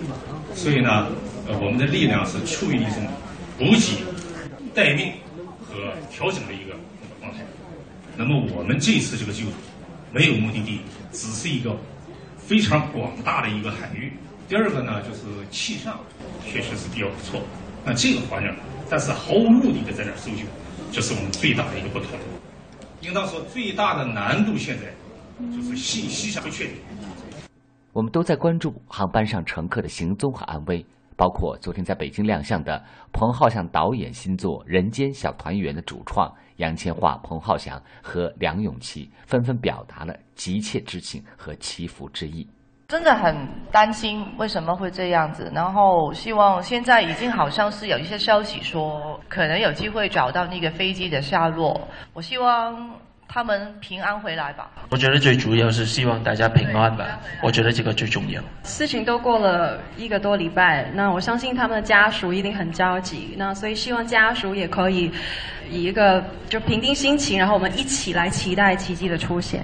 [0.54, 1.08] 所以呢，
[1.47, 3.08] 呃，我们的力量是处于一种
[3.58, 4.04] 补给、
[4.73, 5.13] 待命
[5.65, 6.76] 和调整的一个
[7.21, 7.39] 状态。
[8.17, 9.52] 那么我们这次这个救助
[10.12, 10.82] 没有目的地，
[11.13, 11.73] 只是一个
[12.38, 14.12] 非常广大的一个海域。
[14.49, 15.97] 第二个呢，就是气象
[16.45, 17.41] 确实是比较不错。
[17.86, 18.54] 那这个环境，
[18.93, 20.43] 但是毫无目的的在那搜救，
[20.91, 22.10] 这是我们最大的一个不同。
[23.01, 24.93] 应当说，最大的难度现在
[25.49, 26.75] 就是信息上不确定。
[27.91, 30.86] 我们都在关注航班上乘客的行踪和安危，
[31.17, 42.47] 包括昨天在北京亮相的彭浩翔导演新作《人间小团圆》的主创杨千嬅、彭浩翔和梁咏琪纷纷表达了急切之情和祈福之意。
[42.93, 43.36] 真的很
[43.71, 52.91] 担心为什么会这样子，然后希望现在已经好像是有一些消息说可能有机会找到那个飞机的下落，我希望
[53.27, 54.69] 他们平安回来吧。
[54.91, 58.39] 我觉得最主要是希望大家平安吧，我觉得这个最重要。
[58.63, 65.12] 事情都过了一个多礼拜，那我相信他们的家属一定很着急，那所以希望家属也可以
[65.67, 69.63] 以一个就平定心情，然后我们一起来期待奇迹的出现。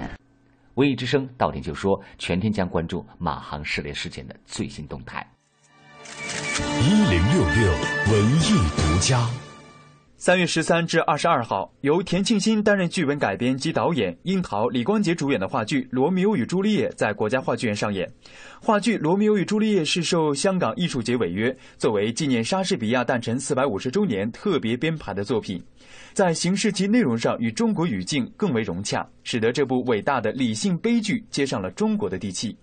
[0.74, 5.26] 文艺之声到点就说，全天将关注马航失联事件的最新动态。
[6.82, 7.72] 一零六六
[8.12, 9.49] 文艺独家。
[10.22, 18.06] 三月十三至二十二号，由田沁鑫担任剧本改编及导演，樱桃、李光洁主演的话剧《罗密欧与朱丽叶》在国家话剧院上演。
[18.60, 25.58] 话剧《罗密欧与朱丽叶》是受香港艺术节违约，作为纪念莎士比亚诞辰四百五十周年特别编排的作品，
[26.12, 32.54] 在形式及内容上与中国语境更为融洽，使得这部伟大的理性悲剧接上了中国的地气。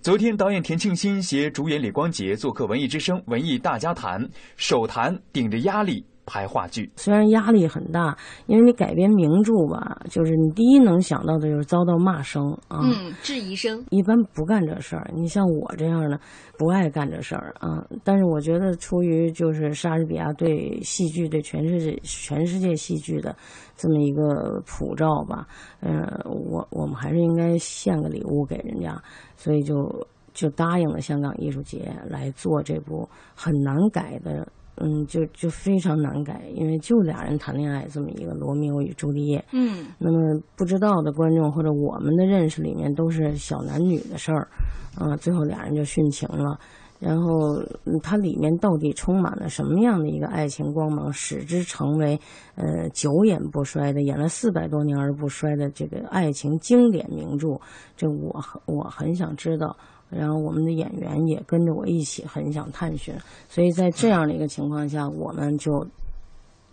[0.00, 6.04] 昨天，导演田沁鑫携主演李光洁做客文艺之声文艺大家谈，首谈顶着压力。
[6.30, 8.16] 拍话剧虽然压力很大，
[8.46, 13.84] 因为你改编名著吧，就是你第一能想到的就是遭到骂声啊，嗯，质疑声。
[13.90, 16.20] 一般不干这事儿，你像我这样的
[16.56, 17.84] 不爱干这事儿啊。
[18.04, 23.34] 但是我觉得，出于就是莎士比亚对戏剧、对全世界、全世界戏剧的
[23.76, 25.48] 这么一个普照吧，
[25.80, 28.96] 嗯，我我们还是应该献个礼物给人家，
[29.36, 34.46] 所以就就答应了香港艺术节来做这部很难改的。
[34.80, 39.44] 嗯，就就非常难改，因为就俩人谈恋爱这么一个罗密欧与朱丽叶。
[39.52, 44.48] 嗯，那么不知道的观众或者我们的认识里面都是小男女的事儿，
[44.96, 46.58] 啊，最后俩人就殉情了。
[46.98, 47.62] 然后
[48.02, 52.20] 它里面到底充满了什么样的一个爱情光芒，使之成为
[52.56, 57.58] 呃久演不衰的，演了四百多年而不衰的这个爱情经典名著？
[57.96, 59.76] 这我很我很想知道。
[60.10, 63.14] 然后我们的演员也跟着我一起很想探寻，
[63.48, 65.86] 所以在这样的一个情况下，我们就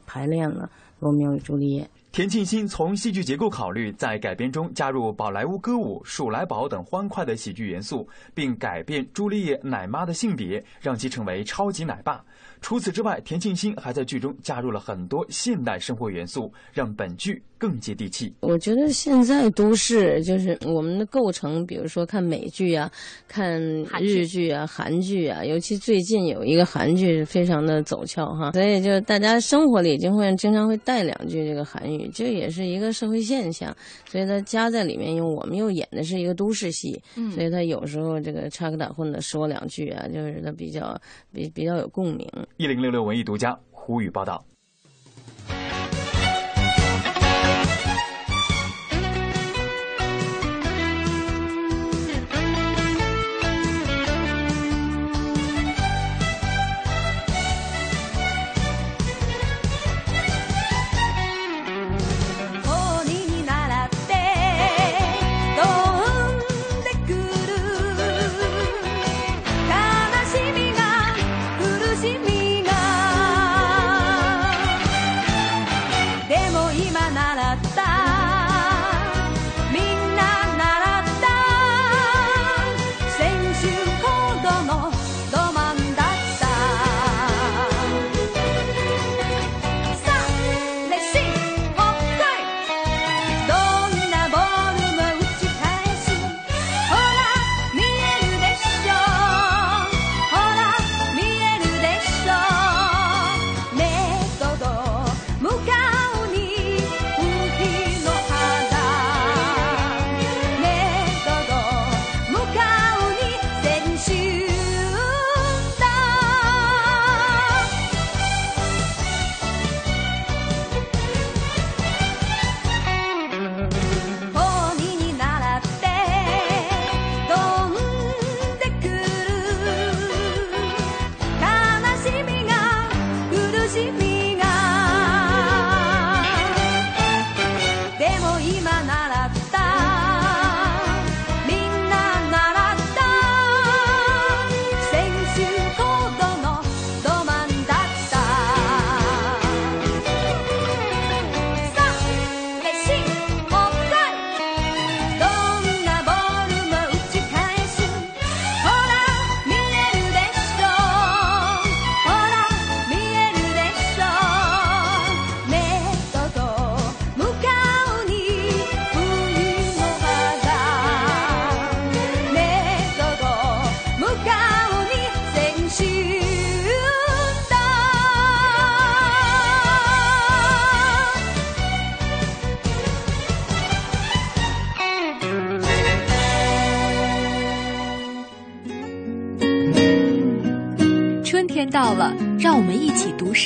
[0.06, 0.66] 排练了
[1.00, 1.84] 《罗密欧与朱丽叶》。
[2.10, 12.24] 田沁鑫从戏剧结构考虑，在改编中加入宝莱坞歌舞、鼠来宝等欢快的喜剧元素，并改变朱丽叶奶妈的性别，让其成为超级奶爸。
[12.60, 18.34] 除此之外，田沁鑫还在剧中加入了很多现代生活元素，让本剧更接地气。
[18.42, 22.92] 我觉得现在都市就是我们的构成，比如说看美剧啊，
[23.28, 23.62] 看
[24.00, 33.76] 日剧啊、韩剧啊，尤其最近有一个韩剧非常的走俏哈，所以就大家生活里就会经常会带两句这个韩语，这也是一个社会现象。
[34.06, 37.02] 所以它加在里面，因为我们又演的是一个都市戏，
[37.34, 41.00] 所以他有时候这个插科打诨的说两句啊，就是他比较
[41.32, 42.28] 比比较有共鸣。
[42.58, 44.44] 一零六六文艺独家，胡宇报道。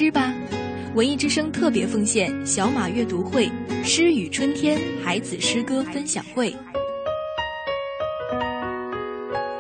[0.01, 0.33] 诗吧！
[0.95, 3.47] 文艺之声特别奉献小马阅读会
[3.85, 6.51] “诗与春天”孩子诗歌分享会，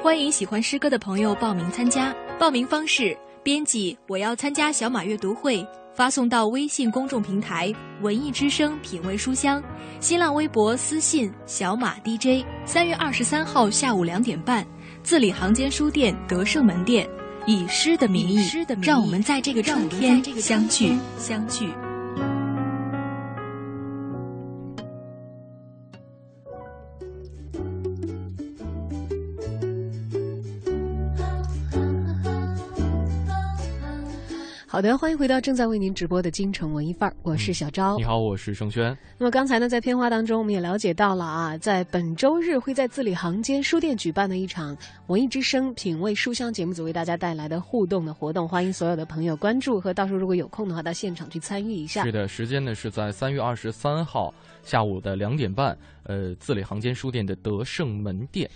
[0.01, 2.11] 欢迎喜欢诗歌的朋友报名参加。
[2.39, 5.63] 报名方式：编辑“我要参加小马阅读会”，
[5.93, 7.71] 发送到微信公众平台
[8.01, 9.61] “文艺之声品味书香”，
[10.01, 12.43] 新浪微博私信“小马 DJ”。
[12.65, 14.65] 三月二十三号下午两点半，
[15.03, 17.07] 字里行间书店德胜门店。
[17.45, 18.39] 以诗的名义，
[18.81, 21.69] 让我们在这个春天相聚，相聚。
[34.71, 37.97] 好的，欢迎回到正在为您直播的京城文艺范儿，我是小昭。
[37.97, 38.97] 你好，我是盛轩。
[39.17, 52.05] 那么刚才呢，在片花当中，我们也了解到了啊，在本周日会在字里行间书店举办的一场文艺之声品味书香节目组为大家带来的互动的活动，欢迎所有的朋友关注和到时候如果有空的话到现场去参与一下。
[52.05, 58.49] 是的，时间呢是在三月二十三号下午的两点半，呃，字里行间书店的德胜门店。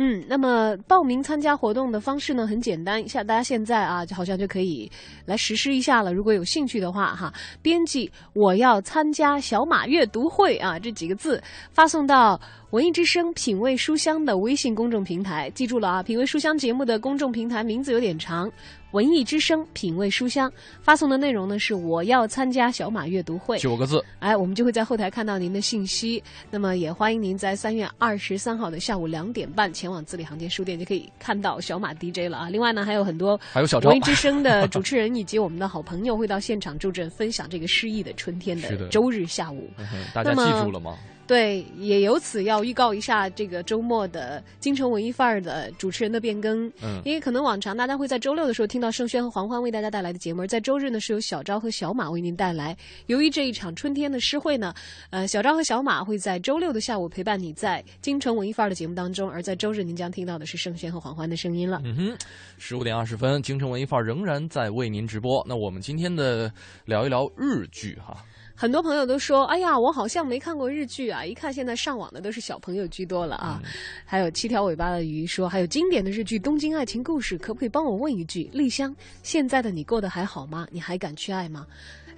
[0.00, 4.88] 嗯，那么报名参加活动的方式呢很简单，像大家现在啊，就好像就可以
[5.26, 6.14] 来实施一下了。
[6.14, 11.42] 如果有兴趣的话，哈，编辑我要参加小马阅读会啊这几个字
[11.72, 12.40] 发送到
[12.70, 15.50] 文艺之声品味书香的微信公众平台。
[15.50, 18.48] 记住了啊，品味书香节目的公众平台名字有点长。
[18.92, 26.22] 文艺之声品味书香发送的内容呢是我要参加小马阅读会九个字，哎，我们就会在后台看到您的信息。
[26.50, 32.48] 那么也欢迎您在三月二十三号的下午两点半前往字里行间书店，就可以看到小马 DJ 了啊。
[32.48, 39.68] 另外呢，还有很多还有小文艺之声的主持人以及我们的好朋友会到现场助阵，分享这个诗意的春天的 周日下午。
[40.14, 40.96] 大家记住了吗？
[41.28, 46.66] 对，也由此要预告一下这个周末的京城文艺范儿的主持人的变更。
[46.82, 52.74] 嗯，因为可能往常大家会在周六的时候听到盛轩和黄欢为大家带来的节目，在周日呢是由小昭和小马为您带来。
[53.08, 54.72] 由于这一场春天的诗会呢，
[55.10, 61.78] 呃，小昭和小马会在周六的下午陪伴你在京城文艺范儿的节目当中，而在周日您将听到的是盛轩和黄欢的声音了。
[61.84, 62.16] 嗯哼，
[62.56, 65.44] 十五点二十分，京城文艺范儿仍然在为您直播。
[65.46, 66.50] 那我们今天的
[66.86, 68.24] 聊一聊日剧哈。
[68.60, 71.24] 很多朋友都说：“哎呀，我好像没看过日剧啊！
[71.24, 73.62] 一看现在上网的都是小朋友居多了啊。”
[74.04, 78.92] 还有七条尾巴的鱼说：“还有经典的日剧《东京爱情故事》，可不可以帮我问一句，丽香，
[79.22, 80.66] 现在的你过得还好吗？
[80.72, 81.64] 你还敢去爱吗？”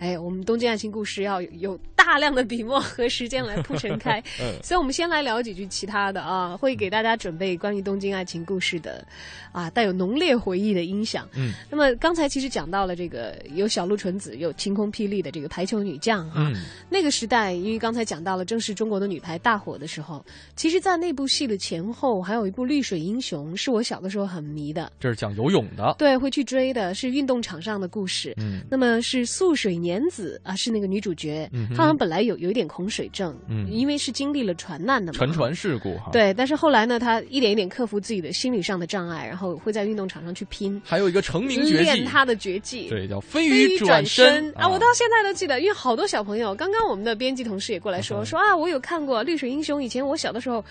[0.01, 4.20] 哎，我们《东京爱情故事》要有大量的笔墨和时间来铺陈开，
[4.64, 9.07] 所以我们先来聊几句其他的啊，会给大家准备关于《东京爱情故事》的
[9.53, 11.28] 啊带有浓烈回忆的音响。
[11.34, 16.51] 嗯，那么刚才其实讲到了这个有小鹿纯子，有晴空霹雳的这个排球女将哈，
[16.88, 20.24] 那个时代，因为刚才讲到了正是中国的女排大火的时候，
[20.57, 24.90] 其实，在那部戏的前后还有一部《绿水英雄》，是我小的时候很迷的。
[24.98, 28.32] 这是讲游泳的，对，会去追的，是运动场上的故事。
[28.38, 29.89] 嗯，那么是素水年。
[29.91, 36.11] 年子啊，是那个女主角，她好像本来有有一点恐水症，嗯，因为是经历了船难的嘛，沉船事故哈。
[36.12, 40.80] 对，但是后来呢，她一点一点克服自己的心理上的障碍，然后会在运动场上去拼。
[40.84, 44.68] 还有一个成名绝技，练她的绝技，对，叫飞鱼转身啊！
[44.68, 50.64] 我到现在都记得，因为好多小朋友，刚刚我们的编辑同事也过来说说啊，我有看过《绿水英雄》，以前我小的时候，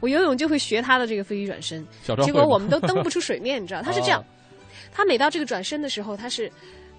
[0.00, 1.86] 我游泳就会学他的这个飞鱼转身，
[2.22, 3.80] 结果我们都蹬不出水面，你知道？
[3.80, 4.22] 他是这样，
[4.92, 6.52] 他每到这个转身的时候，他是。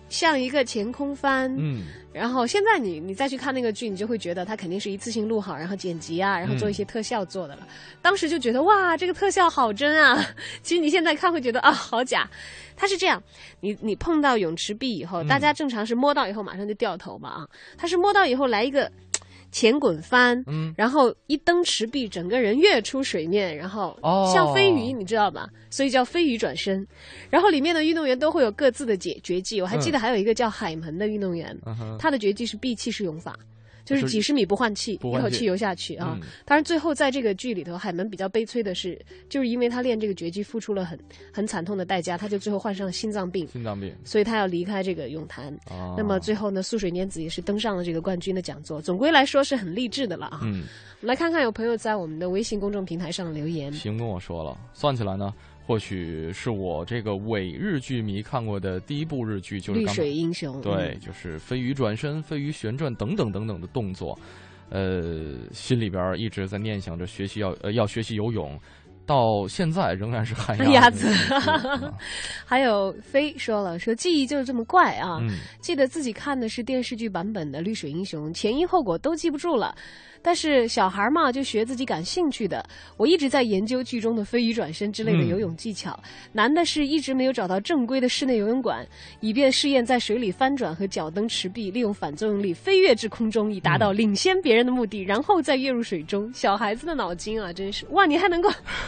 [0.10, 1.84] 像一个前空翻，嗯，
[2.14, 7.68] 然后现在你你再去看那个剧，你就会觉得它肯定是一次性录好，然后剪辑啊，然后做一些特效做的了。
[8.02, 10.26] 当时就觉得哇，这个特效好真啊！
[10.64, 12.30] 其实你现在看会觉得啊，好假。
[12.76, 13.22] 它是这样，
[13.60, 17.48] 你你碰到泳池壁以后，大家正常是摸到以后马上就掉头嘛啊，
[17.78, 18.92] 它是摸到以后来一个。
[19.52, 23.98] 前滚翻，嗯，然后一蹬池壁，整个人跃出水面，然后
[24.34, 25.48] 像飞鱼，你知道吧？
[25.70, 26.86] 所以叫飞鱼转身。
[27.30, 31.58] 然后里面的运动员都会有各自的绝绝技，我还记得还有一个叫海门的运动员，
[31.98, 33.38] 他的绝技是闭气式泳法。
[33.88, 36.20] 就是几十米不换气，一口气游下去啊！
[36.44, 41.00] 当然，最后在这个剧里头，海门比较悲催的是，就是因为他练这个绝技付出了很
[41.32, 43.48] 很惨痛的代价，他就最后患上了心脏病。
[43.48, 45.58] 心脏病，所以他要离开这个泳坛。
[45.96, 48.82] 那么最后呢，素水念子也是登上了这个冠军的讲座。
[48.82, 50.42] 总归来说是很励志的了啊！
[50.44, 50.66] 嗯，
[51.00, 53.72] 来看看有朋友在我们的微信公众平台上留言。
[53.72, 55.34] 行，跟我说了，算起来呢。
[55.68, 60.56] 或许是我这个伪日剧迷看过的第一部日剧，就是《绿水英雄》。
[60.62, 64.18] 对，就是飞鱼转身、飞鱼旋转等等等等的动作，
[64.70, 68.58] 呃，心里边一直在念想着学习要呃要学习游泳，
[69.06, 71.10] 到现在仍然是旱鸭子。
[72.48, 79.76] 还有飞说了，说记忆就是这么怪啊，嗯、记得自己看的是电视剧版本的《绿水英雄》，前因后果都记不住了。
[80.22, 82.64] 但是小孩嘛，就学自己感兴趣的。
[82.98, 85.98] 我一直在研究剧中的飞鱼转身之类的游泳技巧。
[86.04, 88.86] 嗯、难的是一直没有找到正规的室内游泳馆，
[89.20, 96.32] 以便试验在水里翻转和脚蹬池壁，利用反作用力飞跃至空中，以达到领先别人的目的，然后再跃入水中。
[96.34, 98.06] 小孩子的脑筋啊，真是哇！
[98.06, 98.50] 你还能够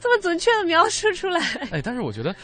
[0.00, 1.40] 这么准确的描述出来？
[1.70, 2.34] 哎，但是我觉得，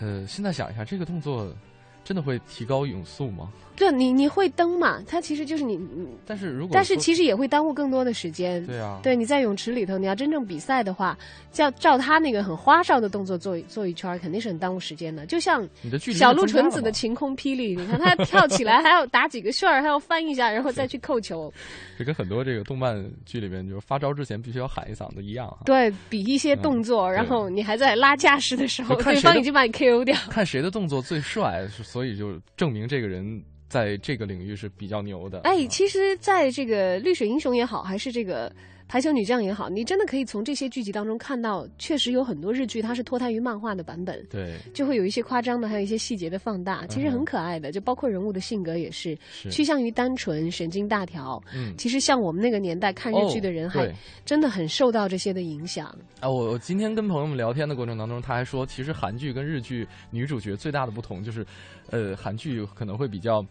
[0.00, 1.54] 呃，现在想一下，这个动作
[2.02, 3.52] 真的会提高泳速吗？
[3.76, 5.02] 对，你你会蹬嘛？
[5.06, 5.78] 它其实就是你，
[6.24, 8.64] 但是如果但是其实也会耽误更多的时间。
[8.66, 11.18] 对啊，对，你在泳池里头，你要真正比赛的话，
[11.50, 15.26] 照照他那个很花哨的动作做做一圈，肯定是很耽误时间的。
[15.26, 15.68] 就像
[16.14, 21.52] 小鹿纯子的晴空霹雳，你看他跳起来还要打几个旋儿，还要翻一下，然后再去扣球。
[21.98, 25.58] 这跟很多这个动漫剧里面，就是发招之前必须要喊一嗓子一样啊。
[25.64, 30.16] 对比一些动作，然后你还在拉架势的时候，对方已经把你 KO 掉。
[30.30, 33.42] 看谁的动作最帅，所以就证明这个人。
[33.74, 35.40] 在这个领域是比较牛的。
[35.40, 38.54] 哎，其实，在这个绿水英雄也好，还是这个
[38.86, 44.24] 排球女将也好，你真的可以从这些剧集当中看到，确实有很多日剧它是脱胎于漫画的版本。
[44.30, 47.72] 对，就会有一些夸张的，还有一些细节的放大，其实很可爱的。
[47.72, 49.18] 就包括人物的性格也是
[49.50, 51.42] 趋向于单纯、神经大条。
[51.52, 53.92] 嗯，其实像我们那个年代看日剧的人，还
[54.24, 55.86] 真的很受到这些的影响。
[56.20, 61.44] 啊，我我今天跟朋友们聊天的过程当中，他还说，其实韩剧跟日剧女主角最大的不同就是，
[61.90, 63.44] 呃，韩剧可能会比较。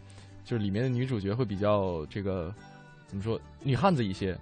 [0.44, 2.54] 就是里面的女主角会比较这个
[3.06, 4.36] 怎么说女汉子一些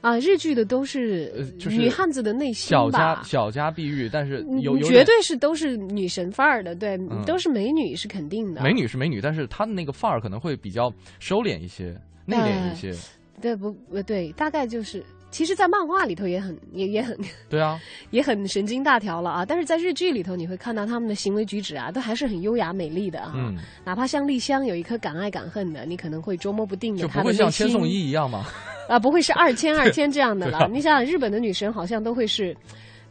[0.00, 8.60] 啊，日剧的都是就是女汉子的内心小家小家碧玉，但是有绝对是都是女神范儿的，对，都是美女是肯定的。
[8.62, 11.96] 美女是美女，但是她的那个范儿可能会比较收敛一些，
[12.26, 12.92] 内敛一些。
[13.40, 13.74] 对不？
[13.92, 15.04] 呃，对，大概就是。
[15.32, 17.18] 其实，在漫画里头也很也也很
[17.50, 17.80] 对啊，
[18.12, 19.44] 也很神经大条了啊！
[19.44, 23.32] 但是在日剧里头，你会看到他们的行为举止啊，都还是很优雅美丽的啊。
[23.34, 27.02] 嗯，哪怕像丽香有一颗敢爱敢恨的，你可能会捉摸不定的。
[27.02, 28.46] 就不会像千颂伊一样吗？
[28.88, 30.68] 啊，不会是二千二千这样的了。
[30.70, 32.54] 你想想，日本的女神好像都会是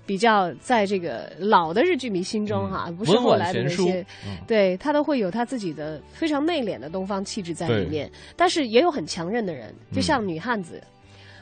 [0.05, 4.05] 比较在这个老的日剧迷心中哈，不是后来的那些，
[4.45, 8.11] 对她都会有她自己的非常内敛的东方气质在里面。
[8.35, 10.81] 但是也有很强韧的人，就像女汉子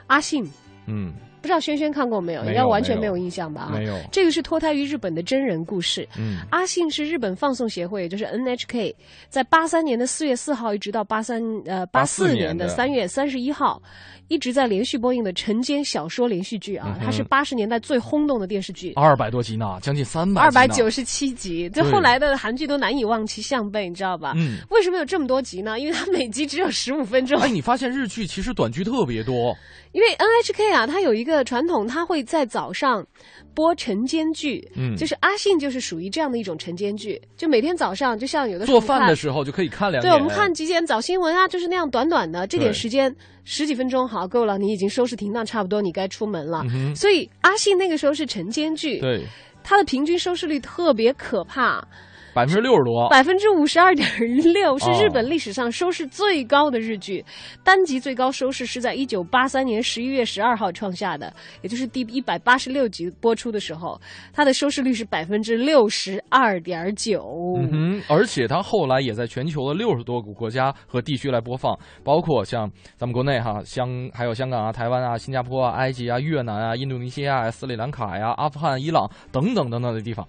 [0.07, 0.47] 阿信，
[0.89, 1.28] 嗯。
[1.41, 2.43] 不知道轩轩看过没有？
[2.45, 3.69] 应该完全没有印象吧？
[3.73, 3.97] 没有。
[4.11, 6.07] 这个是脱胎于日本的真人故事。
[6.17, 8.93] 嗯，阿信是日本放送协会，也就是 NHK，
[9.29, 13.81] 在八三年的四月四号一直到八三呃八四年的三月三十一号，
[14.27, 16.97] 一直在连续播映的晨间小说连续剧啊。
[17.03, 18.93] 它是八十年代最轰动的电视剧。
[18.95, 20.41] 二百多集呢，将近三百。
[20.41, 24.33] 二百九十七集，这后来的韩剧都难以望其项背，你知道吧？
[24.35, 24.57] 嗯。
[24.69, 25.79] 为什么有这么多集呢？
[25.79, 27.39] 因为它每集只有十五分钟。
[27.39, 29.55] 哎，你发现日剧其实短剧特别多。
[29.91, 33.05] 因为 NHK 啊，它有一个传统，它会在早上
[33.53, 46.65] 播晨间剧，嗯，就是阿信就是属于这样的一种晨间剧，就每天早上就像有的做饭的时候就可以看两对，我们看几点早新闻啊，就是那样短短的这点时间十几分钟，好够了，你已经收拾停当差不多，你该出门了。
[46.95, 49.23] 所以阿信那个时候是晨间剧，对，
[49.63, 51.85] 它的平均收视率特别可怕。
[52.33, 54.07] 百分之六十多，百分之五十二点
[54.53, 57.23] 六是日本历史上收视最高的日剧，
[57.63, 63.99] 单集最高收视是在一九八三年十一月十二号创下的，也就是第一百八十六集播出的时候，
[64.31, 67.57] 它的收视率是百分之六十二点九。
[67.71, 80.25] 嗯，而且它后来也在全球的六十多个国家和地区来播放，包括像咱们国内哈香，还有香港啊、台湾啊、新加坡啊、埃及啊、越南啊、印度尼西亚、斯里兰卡呀、阿富汗、伊朗等等等等的地方，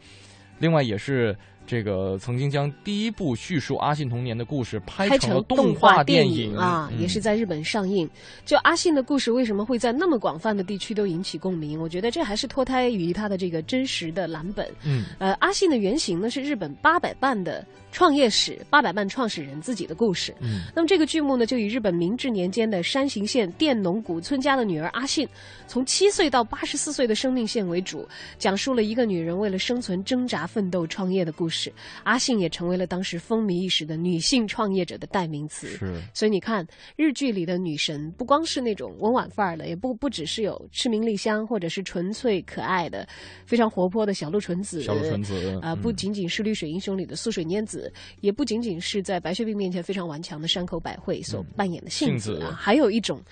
[0.58, 1.36] 另外也是。
[1.70, 8.10] 这个曾经将第一部叙述阿信童年的故事拍成了动画电影啊，也是在日本上映。
[8.44, 11.80] 就阿信的故事为什么会在那么广泛的地区都引起共鸣？
[11.80, 14.68] 我觉得这还是脱胎于他的这个真实的蓝本。
[14.84, 20.34] 嗯，呃，阿信的原型呢是日本八百伴的创业史，八百万创始人自己的故事。
[20.40, 25.28] 嗯，那么这个剧目呢，就以日本明治年间的山形县佃农古村家的女儿阿信，
[25.66, 28.06] 从七岁到八十四岁的生命线为主，
[28.38, 31.72] 讲述了一个女人为了生存挣扎奋斗创业的故事。
[32.04, 35.68] 阿信也成为了当时风靡一时的女性创业者的代名词。
[35.68, 36.66] 是，所以你看，
[36.96, 43.06] 日剧里的女神不光是那种温婉范儿的，也不不只是有赤名莉香，或者是纯粹可爱的、
[43.44, 44.82] 非常活泼的小鹿纯子。
[44.82, 47.79] 小鹿纯子啊，不仅仅是绿水英雄里的素水拈子，
[48.20, 53.22] 也不仅仅是在白血病面前非常顽强的山口百惠所扮演的杏子啊，还有一种。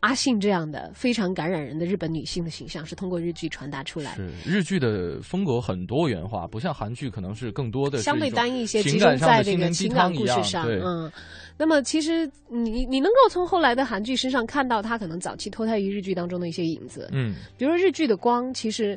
[0.00, 4.14] 阿信这样的非常感染人的日本女性的形象是通过日剧传达出来。
[4.14, 10.68] 是日剧的风格很多元化，不像韩剧可能是更多的相对单一一些，集中在这个情感故事上。
[10.68, 11.10] 嗯。
[11.56, 17.08] 那么其实你你能够从后来的韩剧身上看到他可能早期脱胎于日剧当中的一些影子。
[17.12, 17.34] 嗯。
[17.56, 18.96] 比如说日剧的光，其实。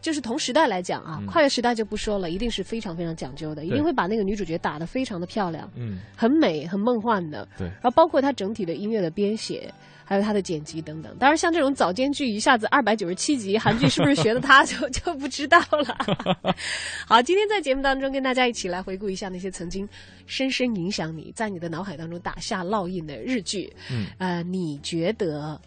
[0.00, 7.46] 就是同时代来讲啊，跨越时代就不说了，一定是非常非常讲究的，一定会把那个女主角打得非常的漂亮，嗯，很美、很梦幻的。
[7.58, 9.72] 对，然后包括它整体的音乐的编写，
[10.04, 11.14] 还有它的剪辑等等。
[11.18, 16.54] 当然，像这种早间剧一下子二百九十七集，韩剧是不是学的它 就就不知道了。
[17.06, 19.88] 好，今天在节目当中跟大家一起来回顾一下那些曾经
[20.26, 23.72] 深深影响你在你的脑海当中打下烙印的日剧。
[23.90, 25.60] 嗯，呃，你觉得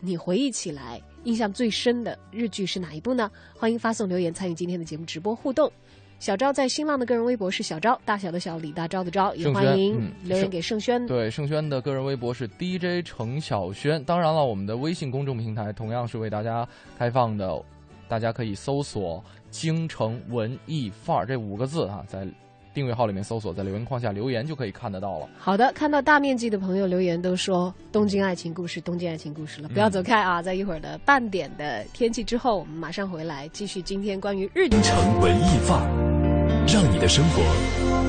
[0.00, 1.00] 你回忆起来？
[1.24, 3.30] 印象最深的日剧是哪一部呢？
[3.54, 5.70] 欢迎发送留言参与今天的节目直播互动。
[6.18, 11.06] 小昭在新浪的个人微博是小昭，大小的小李大钊的昭，也欢迎留言给盛轩。
[11.06, 14.02] 对，盛轩的个人微博是 DJ 程小轩。
[14.04, 16.68] 当然了，我们的微信公众平台同样是为大家
[16.98, 17.62] 开放的，
[18.06, 22.26] 大家可以搜索“京城文艺范儿”这五个字啊，在。
[22.72, 25.28] 订阅号里面搜索，在留言框下留言就可以看得到了。
[25.36, 30.40] 好的，看到大面积的朋友留言都说《东京爱情故事》《东京爱情故事》了，不要走开啊！
[30.40, 37.42] 在一会儿的半点的天气之后，我们马上回来继续今天关于日京城文艺范儿，让你的生活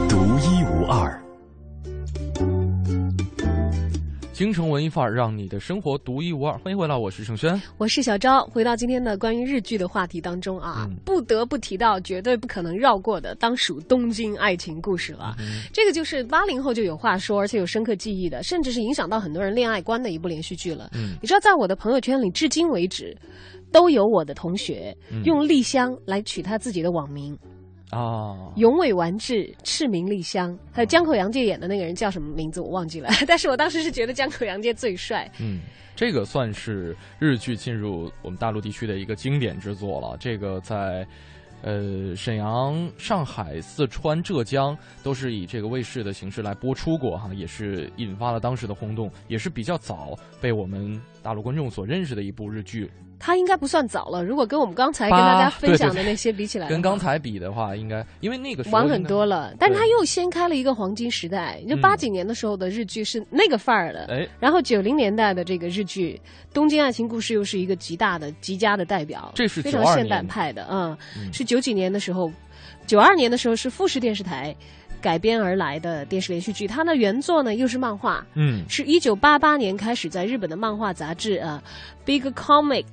[0.07, 1.30] 独一无二。
[4.33, 6.57] 京城文艺范儿，让你的生活独一无二。
[6.59, 8.45] 欢迎回来，我是盛轩，我是小昭。
[8.45, 15.35] 回到今天的关于日剧的话题当中啊，不得不提到绝对不可能绕过的，当属《东京爱情故事》了。
[15.73, 20.89] 这个就是八零后就有话说，而且有深刻记忆的，甚至是影响到很多人恋爱观的一部连续剧了。
[21.21, 23.15] 你知道，在我的朋友圈里，至今为止，
[23.69, 27.37] 都有我的同学用丽香来取他自己的网名。
[27.91, 35.29] 啊，永尾完治、赤名丽香，还有江口洋介演的那个人叫什么名字我忘记了， 但是我当时是觉得江口洋介最帅。
[35.39, 35.59] 嗯，
[35.95, 40.15] 这个算是日剧进入我们大陆地区的一个经典之作了。
[40.19, 41.05] 这个在，
[41.63, 52.89] 呃，沈阳、上海、四川、浙江都是以这个卫视的形式来播出过哈，也是引发了当时的轰动，也是比较早被我们大陆观众所认识的一部日剧。
[53.23, 59.53] 他应该不算早了，如果跟我们刚才跟大家分享的那些比起来，跟刚才比的话，应该因为那个晚很多了。
[59.59, 66.19] 但是他又掀开了一个黄金时代，就八几年的时候的日剧是那个范儿的，哎，然后九零年代的这个日剧
[66.53, 70.97] 《东京爱情故事》又是一个极大的、极佳的代表，这是非常现代派的，嗯，
[71.31, 72.31] 是九几年的时候，
[72.87, 74.55] 九二年的时候是富士电视台。
[75.01, 81.61] 改编而来的电视连续剧，它的原作呢又是漫画，嗯，是一九八八年开始在日本的漫画杂志啊
[82.05, 82.85] 《Big Comic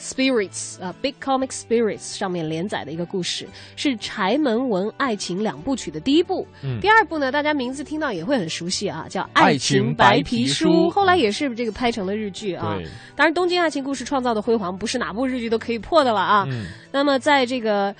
[0.00, 3.46] Spirits》啊《Big Comic Spirits》上面连载的一个故事，
[3.76, 6.46] 是柴门文爱情两部曲的第一部。
[6.64, 12.78] 嗯，第二部呢，大家名字听到也会很熟悉啊，叫《爱情白皮书》，后来也是这个拍成了日剧啊。
[13.14, 16.46] 当然，《东京爱情故事》创造的辉煌，不是哪部日剧都可以破的了啊。
[16.48, 17.94] 嗯，那么在这个。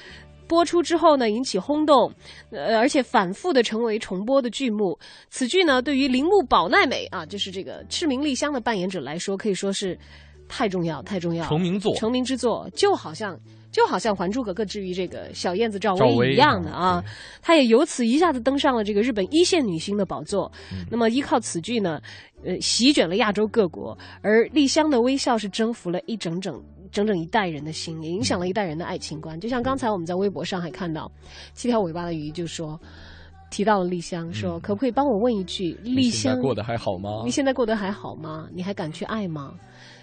[0.51, 2.13] 播出之后呢，引起轰动，
[2.51, 4.99] 呃，而且反复的成为重播的剧目。
[5.29, 9.97] 此剧呢，对于铃木保奈美啊，就是这个赤名丽香的扮演者来说，可以说是
[10.49, 13.39] 太重要、太重要，成名作，成名之作，就好像
[13.71, 17.01] 就好像《还珠格格》之于这个小燕子赵薇一样的啊，
[17.41, 20.51] 她也由此一下子登上了这个日本一线女星的宝座。
[20.91, 22.03] 那么依靠此剧呢，
[22.45, 26.61] 呃，席卷了亚洲各国，而丽香的微笑是征服了一整整。
[26.93, 29.39] 整整一代人的心，也影响了一代人的爱情观。
[29.39, 31.11] 就像刚才我们在微博上还看到，
[31.55, 32.79] 七条尾巴的鱼就说
[33.51, 37.23] 提到了丽香，说可不可以帮我问一句，丽香过得还好吗？
[37.25, 38.49] 你现在过得还好吗？
[38.53, 39.55] 你还敢去爱吗？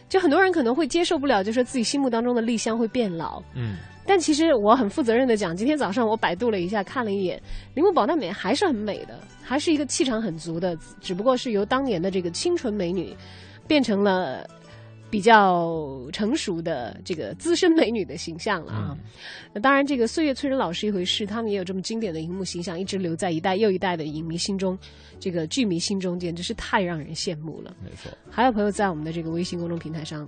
[0.10, 3.44] 就很多人可能会接受不了，就说自己心目当中的丽香会变老。
[3.54, 3.76] 嗯，
[4.06, 7.42] 但其实我很负责任的讲，今天早上我百度了一下，看了一眼，
[7.74, 13.14] 铃木保奈美还是很美的，还是一个气场很足的，只不过是由当年的这个清纯美女
[13.68, 14.50] 变成了。
[15.10, 18.97] 比较成熟的这个资深美女的形象了啊！
[19.53, 24.78] 那当然，这个岁月催人老是一回事，他们也有这么经典的荧幕形象，一直留在一代又一代的影迷心中，
[25.18, 27.74] 这个剧迷心中，简直是太让人羡慕了。
[27.82, 30.28] 没错，还有朋友在我们的这个微信公众平台上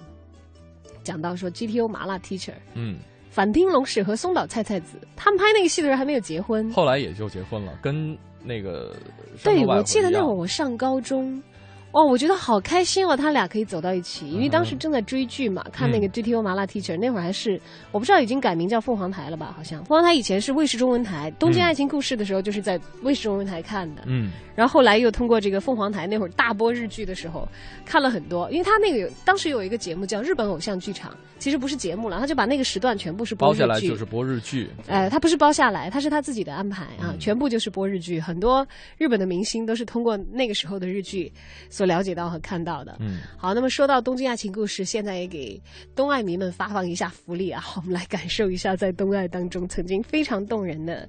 [1.03, 2.99] 讲到说，GTO 麻辣 Teacher，嗯，
[3.30, 8.95] 反町隆史和松岛菜菜子，他们拍那个戏的时候还没有结婚，后来也就结婚了，跟那个
[9.43, 11.43] 对，我记得那会儿我上高中。
[11.91, 17.59] 哦，我觉得好开心哦，他俩可以走到一起，因为当时正在追剧嘛，看那个 GTO 麻辣 Teacher，那会儿还是
[17.91, 19.51] 我不知道已经改名叫凤凰台了吧？
[19.57, 24.03] 好像凤凰台以前是卫视中文台，《东京爱情故事》的时候就是在卫视中文台看的。
[24.05, 27.47] 嗯，然后后来又通过这个凤凰台那会儿大播日剧的时候
[27.85, 34.69] 看了很多，因为他那个有当时有一个节目叫《日本偶像剧场》，其实不是节目了，他就把那个时段全部是播日剧，包下来就是播日剧。
[34.87, 38.63] 哎，他不是包下来，他是他自己的安排啊，全部就是播日剧，很多
[38.99, 41.31] 日本的明星都是通过那个时候的日剧。
[41.80, 42.97] 所了解到和看到的。
[42.99, 45.61] 嗯，好，那么说到东京爱情故事，现在也给
[45.95, 47.63] 东爱迷们发放一下福利啊！
[47.77, 51.07] 我们来感受一下在东爱当中曾经非常动人的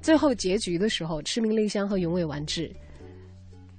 [0.00, 2.70] 最后结局的时候，痴明丽香和永尾完治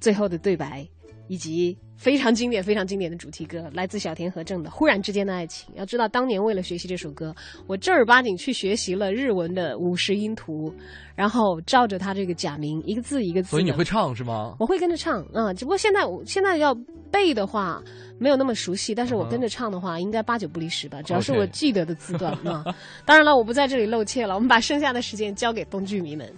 [0.01, 0.85] 最后的对白，
[1.29, 1.77] 以及。
[1.97, 5.73] 非常经典、非常经典的主题歌，来自小田和正的《忽然之间的爱情》。
[5.77, 7.33] 要知道，当年为了学习这首歌，
[7.67, 10.73] 我正儿八经去学习了日文的五十音图，
[11.15, 13.49] 然后照着他这个假名一个字一个字。
[13.49, 14.55] 所以你会唱是吗？
[14.59, 16.75] 我会跟着唱，嗯，只不过现在我现在要
[17.09, 17.81] 背的话
[18.19, 21.01] 没有那么熟悉，但是我跟着唱的话，应该八九不离十吧。
[21.01, 22.63] 只要是我记得的字段啊。
[23.05, 26.29] 当然了，我不在这里露怯了，我们把剩下的时间交给东剧迷们。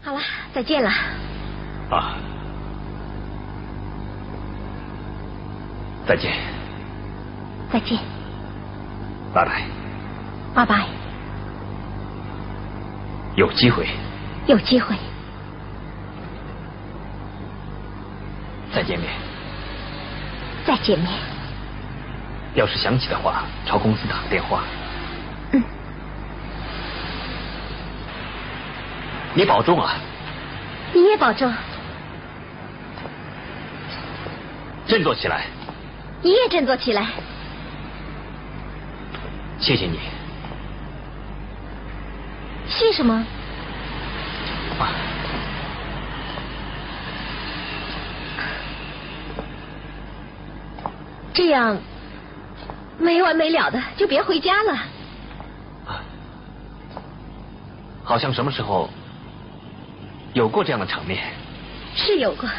[0.00, 0.20] 好了，
[0.54, 0.88] 再见了。
[1.90, 2.45] 啊。
[6.06, 6.32] 再见，
[7.72, 7.98] 再见，
[9.34, 9.62] 拜拜，
[10.54, 10.86] 拜拜，
[13.34, 13.88] 有机会，
[14.46, 14.94] 有机会，
[18.72, 19.10] 再见面，
[20.64, 21.10] 再见面。
[22.54, 24.62] 要是想起的话，朝公司打个电话。
[25.52, 25.62] 嗯，
[29.34, 29.96] 你保重啊！
[30.94, 31.52] 你也保重，
[34.86, 35.46] 振作起来。
[36.26, 37.06] 你也振作起来。
[39.60, 40.00] 谢谢你。
[42.68, 43.14] 谢什么？
[44.80, 44.90] 啊。
[51.32, 51.78] 这样
[52.98, 54.72] 没完没了的，就别回家了。
[55.86, 56.02] 啊。
[58.02, 58.90] 好像什么时候
[60.32, 61.22] 有过这样的场面？
[61.94, 62.50] 是有过。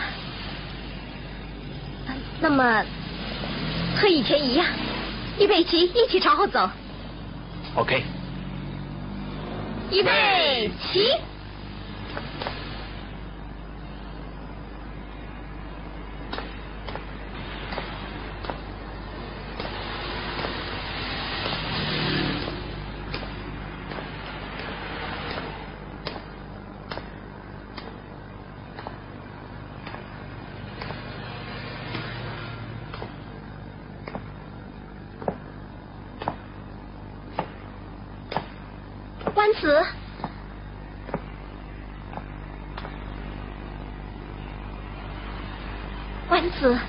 [2.39, 2.82] 那么。
[3.98, 4.66] 和以前一样，
[5.39, 6.70] 预备起，一起朝后走。
[7.76, 8.04] OK。
[9.91, 11.12] 预备起。
[46.60, 46.87] 死。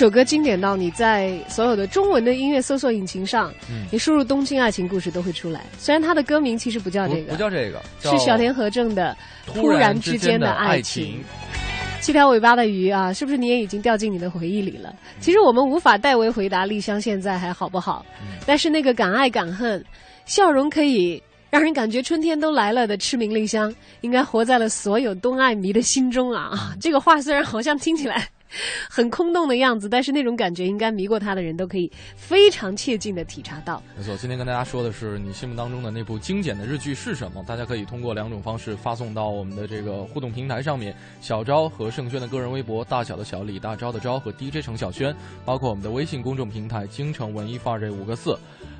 [0.00, 5.66] 首歌经典到你在所有的中文的音乐搜索引擎上，嗯你输入“东京爱情故事”都会出来。
[5.78, 9.14] 虽然它的歌名其实不叫这个，不不叫这个，是小田和正的
[9.52, 11.22] 《突然之间的爱情》。
[12.00, 14.90] 七条尾巴的鱼啊，是不是你也已经掉进你的回忆里了？
[15.20, 18.02] 其实我们无法代为回答丽香现在还好不好，
[18.46, 19.84] 但是那个敢爱敢恨、
[20.24, 23.70] 笑容可以让人感觉春天都来了的痴明丽香，
[24.00, 26.52] 应该活在了所有东爱迷的心中啊！
[26.54, 28.26] 啊，这个话虽然好像听起来。
[28.90, 33.82] 很空洞的样子，但是那种感觉应该迷过他的人都可以非常切近的体察到。
[33.96, 37.44] 没错，今天跟大家说的是你心目当中的那部经典的日剧是什么？
[37.46, 48.38] 大家可以通过两种方式发送到我们的这个互动平台上面，小昭和盛轩的个人微博，大小的小李大昭的昭和 DJ 程小轩，包括我们的微信公众平台“京城文艺范儿”这五个字。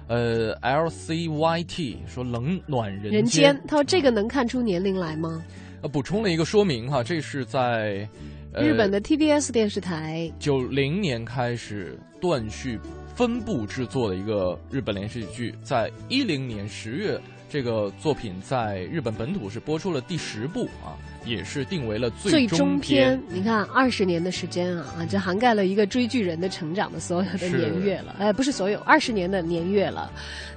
[0.08, 5.40] 呃，L C Y T 说冷暖人间，人间，他说这个能看出年龄来吗？
[5.82, 8.08] 呃，补充了一个说明哈，这是在。
[8.52, 10.30] 呃、日本的 TBS 电视台。
[10.38, 12.78] 九零年开始断续
[13.14, 17.20] 分部制作的一个日本连续剧，在一零年十月，
[17.50, 20.94] 这个作品在日本本土是播出了第十部啊，
[21.24, 23.20] 也是定为了最终篇。
[23.28, 28.14] 你看，二十年的时间啊啊，这涵盖了一个追剧人的成长的所有的年月了。
[28.20, 30.12] 哎，不是所有，二十年的年月了。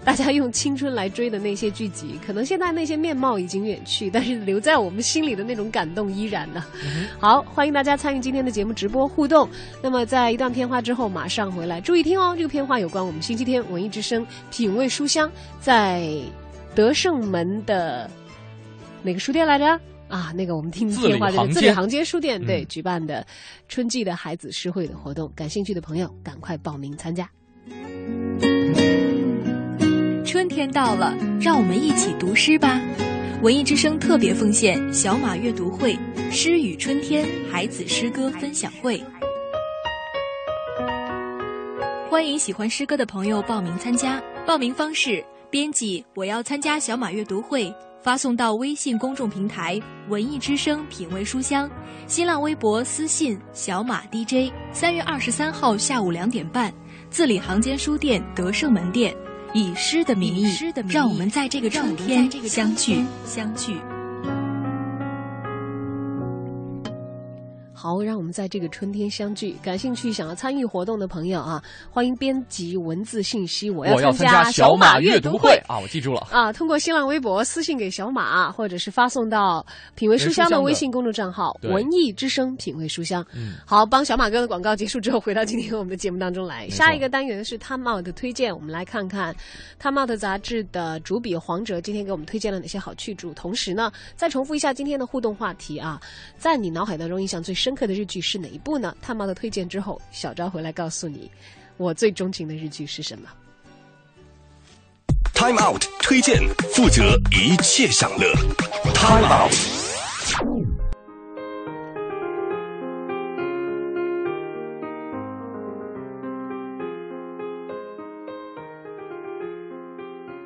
[0.05, 6.63] 大家用青春来追的那些剧集，可能现在那些面貌已经远去，但是留在我们心里的那种感动依然呢。
[6.85, 9.49] 嗯、好，欢迎大家参与今天的节目直播互动。
[9.81, 16.07] 那么在一段片花之后马上回来，注意听哦，这个片花有关我们星期天文艺之声品味书香在
[16.75, 18.09] 德胜门的
[19.03, 19.79] 哪个书店来着？
[20.09, 23.25] 啊，那个我们听电话的字里行间书店对、嗯、举办的
[23.67, 27.29] 春季的孩子诗会的活动，感兴趣的朋友赶快报名参加。
[30.25, 32.79] 春天到了，让我们一起读诗吧！
[33.41, 35.97] 文艺之声特别奉献小马阅读会
[36.31, 39.03] “诗与春天”孩子诗歌分享会，
[42.09, 44.21] 欢迎喜欢诗歌的朋友报名参加。
[44.45, 49.79] 报名方式：编辑“我要参加小马阅读会”，发送到微信公众平台
[50.09, 51.69] “文艺之声品味书香”，
[52.09, 54.51] 新浪微博私信“小马 DJ”。
[54.71, 56.73] 三月二十三号下午两点半，
[57.11, 59.15] 字里行间书店德胜门店。
[59.53, 60.47] 以诗的名义，
[60.89, 63.77] 让我们在这个春天相聚，相聚。
[67.83, 69.57] 好，让我们在这个春天相聚。
[69.61, 71.61] 感兴趣想要参与活动的朋友啊，
[71.91, 73.69] 欢迎编辑文字信息。
[73.69, 76.53] 我要参加小马阅读会啊，我记住了啊。
[76.53, 79.65] 通过新浪微博私信给小马，或者是发送到
[79.95, 83.21] 品味书香的微信公众账号“文艺之声品味书香”。
[83.35, 86.69] 嗯，好，帮小马哥的广告结束之后，回到今天我们的节目当中来。
[86.69, 89.35] 下一个单元是 Time Out 的推荐，我们来看看
[89.77, 93.33] Time Out 杂志的主笔黄哲今天给我们推荐了哪些好去处。
[93.33, 95.99] 同时呢，再重复一下今天的互动话题啊，
[96.37, 98.95] 在你脑海当中印象最深刻的日剧是哪一部呢？
[99.01, 101.29] 探猫的推荐之后，小昭回来告诉你，
[101.77, 103.29] 我最钟情的日剧是什么。
[105.33, 106.39] Time Out 推荐，
[106.73, 108.33] 负责一切享乐。
[108.93, 110.62] Time Out。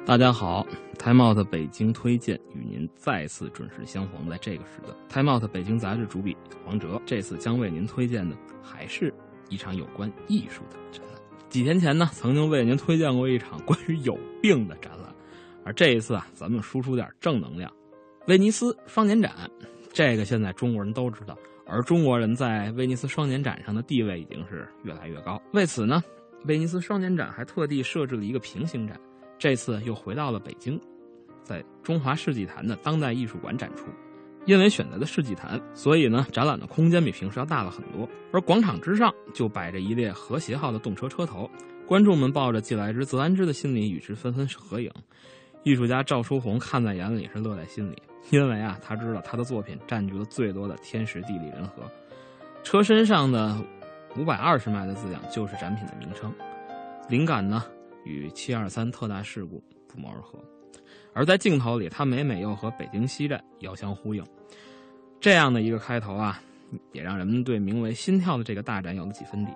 [0.07, 0.65] 大家好
[0.97, 6.33] Time Out 北京推荐与您再次准时相逢，在这个时段，Time Out 北京杂志主笔
[6.65, 8.33] 王哲这次将为您推荐的
[8.63, 9.13] 还是
[9.49, 11.21] 一场有关艺术的展览。
[11.49, 15.13] 几天前呢，曾经为您推荐过一场关于有病的展览，
[15.65, 17.69] 而这一次啊，咱们输出点正能量。
[18.27, 19.33] 威尼斯双年展，
[19.91, 25.41] 这个现在中国人都知道，而中国人在威尼斯双年展上的地位已经是越来越高。
[25.51, 26.01] 为此呢，
[26.45, 28.97] 威尼斯双年展还特地设置了一个平行展，
[29.37, 30.79] 这次又回到了北京，
[31.43, 33.85] 在中华世纪坛的当代艺术馆展出。
[34.45, 38.07] 因为选择的世纪坛，所以呢，展览的空间比平时要大了很多。
[38.31, 41.51] 而广场之上就摆着一列和谐号的动车车头，
[41.85, 44.89] 观众们抱着既来之则安之的心理与之纷纷合影。
[45.63, 51.83] 艺术家赵书红看在眼里，是乐在心里，因为啊，他知道他的作品占据了最多的天时地利人和。
[52.63, 53.57] 车身上的
[54.15, 56.33] 五百二十迈的字样就是展品的名称，
[57.09, 57.65] 灵感呢
[58.07, 60.39] 与七二三特大事故不谋而合。
[61.13, 64.23] 而在镜头里，他每每又和北京西站遥相呼应。
[65.19, 66.41] 这样的一个开头啊，
[66.91, 69.51] 也让人们对名为“心跳”的这个大展有了几分底。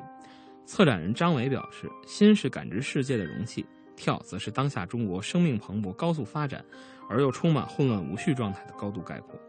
[0.66, 6.64] 策展人张伟表示：“心是感知世界的容器，跳则是当下中国生命蓬勃、高速发展
[7.10, 9.40] 而又充满混乱无序状态的高度概括。”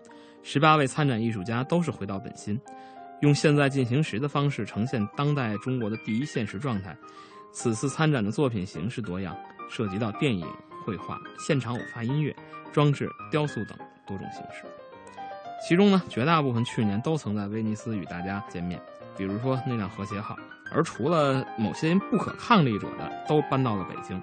[0.42, 2.61] 十八位参展艺术家都是回到本心，
[3.20, 6.94] 用现在进行时的方式呈现当代中国的第一现实状态。
[7.53, 9.36] 此次参展的作品形式多样，
[9.68, 10.46] 涉及到电影、
[10.84, 12.34] 绘画、现场偶发音乐、
[12.72, 14.64] 装置、雕塑等多种形式。
[15.66, 18.80] 其中呢，绝大部分去年都曾在威尼斯与大家见面，
[19.16, 20.36] 比如说那辆和谐号。
[20.74, 24.20] 而除了某些不可抗力者的，都搬到了北京。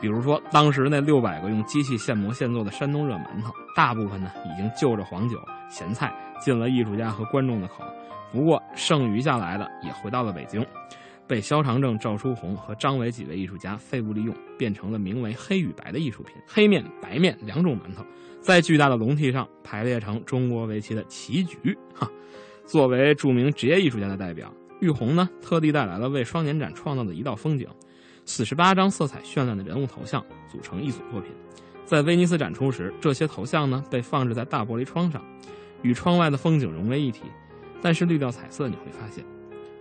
[0.00, 5.36] 比如说当时那六百个用机器现磨现做的山东热馒头，大部分呢已经就着黄酒、
[5.68, 7.82] 咸菜进了艺术家和观众的口。
[8.30, 10.64] 不过剩余下来的也回到了北京，
[11.28, 16.34] 被肖长正、赵书红和张伟几位艺术家废物利用，变成了名为“黑与白”的艺术品。
[16.46, 18.04] 黑面、白面两种馒头。
[18.40, 22.10] 在巨大的笼屉上排列成中国围棋的棋局，哈。
[22.64, 27.68] 作为著名职业艺术家的代表，玉红呢特地带来了为双年展创造的一道风景，
[28.24, 31.30] 四十八张色彩绚烂的人物头像组成一组作品。
[31.84, 35.22] 在威尼斯展出时，这些头像呢被放置在大玻璃窗上，
[35.82, 37.22] 与窗外的风景融为一体。
[37.80, 39.24] 但是滤掉彩色，你会发现，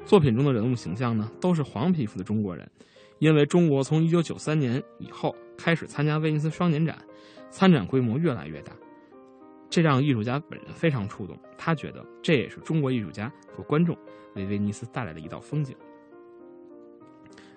[0.07, 2.67] 作品中的人物形象呢都是黄皮肤的中国人，
[3.19, 6.97] 因为中国从一九九三年以后开始参加威尼斯双年展。
[7.49, 8.73] 参展规模越来越大，
[9.69, 11.39] 这让艺术家本人非常触动。
[11.57, 13.97] 他觉得这也是中国艺术家和观众
[14.35, 15.73] 为威尼斯带来的一道风景。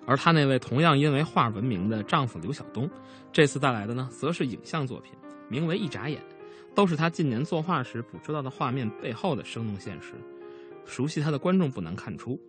[0.05, 2.89] 而他那位同样因为画闻名的丈夫刘晓东，
[3.33, 5.11] 这次带来的呢，则是影像作品，
[5.49, 6.19] 名为《一眨眼》，
[6.73, 10.13] 都是他近年作画时捕捉到的画面背后的生动现实。
[10.85, 12.39] 熟悉他的观众不难看出，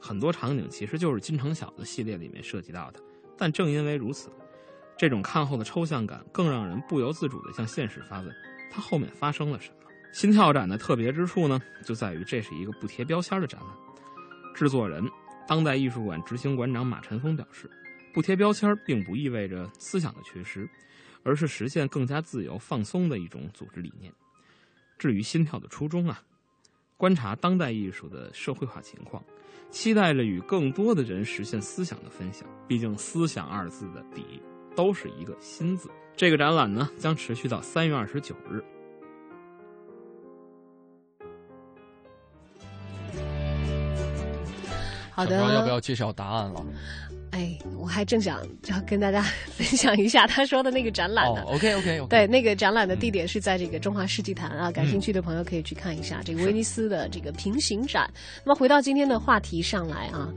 [0.00, 3.00] 很多场景其实就是金城小子系列里面涉及到的。
[3.36, 4.30] 但正因为如此。
[4.98, 8.32] 这种看后的抽象感，更让人不由自主地向现实发问：
[8.70, 9.90] 它后面发生了什么？
[10.12, 13.70] 心跳展的特别之处呢，就在于这是一个不贴标签的展览。
[14.54, 15.02] 制作人、
[15.48, 17.68] 当代艺术馆执行馆长马晨峰表示，
[18.12, 20.68] 不贴标签并不意味着思想的缺失，
[21.24, 24.12] 而是实现更加自由放松的一种组织理念。
[24.98, 26.22] 至于心跳的初衷啊，
[27.02, 29.20] 观察当代艺术的社会化情况，
[29.72, 32.48] 期待着与更多的人实现思想的分享。
[32.68, 34.40] 毕竟“思想”二字的底。
[34.76, 35.90] 都是一个“心”字。
[36.16, 38.62] 这个展览呢，将持续到三月二十九日。
[45.10, 46.64] 好的，要不要揭晓答案了？
[47.32, 51.42] 哎，我还正想要跟大家 分享一下他说的那个展览呢。
[51.46, 58.08] OK OK，对，那个展览的地点是在这个中华世纪坛啊，感兴趣的朋友可以去看一下这个威尼斯的这个平行展。
[58.44, 60.28] 那么回到今天的话题上来啊。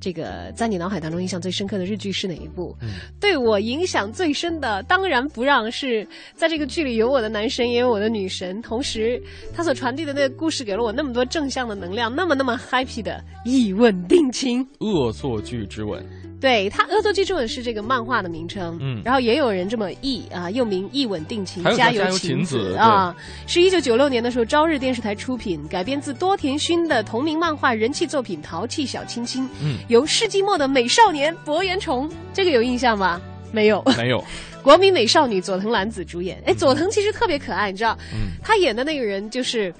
[0.00, 2.76] 这个在你脑海当中印象最深刻的日剧是哪一部？
[3.20, 9.22] 对我影响最深的，当然不让是在这个剧里有我的男神，也有我的女神，同时
[9.54, 14.66] 他所传递的那个故事给了我那么多正向的能量，那么那么 happy 的《一吻定情》。
[14.80, 16.04] 恶作剧之吻。
[16.42, 23.14] 对他，《恶作剧之吻》是这个漫画的名称，嗯，然后也有人这么译啊，又名《一吻定情》，加油晴子啊，
[23.46, 33.22] 是一九九六年的时候朝日电视台出品，改编自多田薰的同名漫画人气作品《淘气小亲亲》，嗯，由世纪末的美少年博元崇，这个有印象吗？
[33.52, 34.22] 没有，没有。
[34.64, 39.72] 国民美少女佐藤蓝子主演，哎，佐藤其实特别可爱，你知道，嗯，他演的那个人就是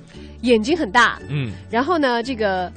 [0.42, 2.72] 眼睛很大，嗯，然后呢，这个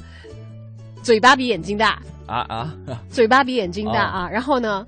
[1.04, 2.02] 嘴巴比眼睛大。
[2.26, 2.74] 啊啊！
[3.10, 4.86] 嘴巴比眼睛大啊，然后呢，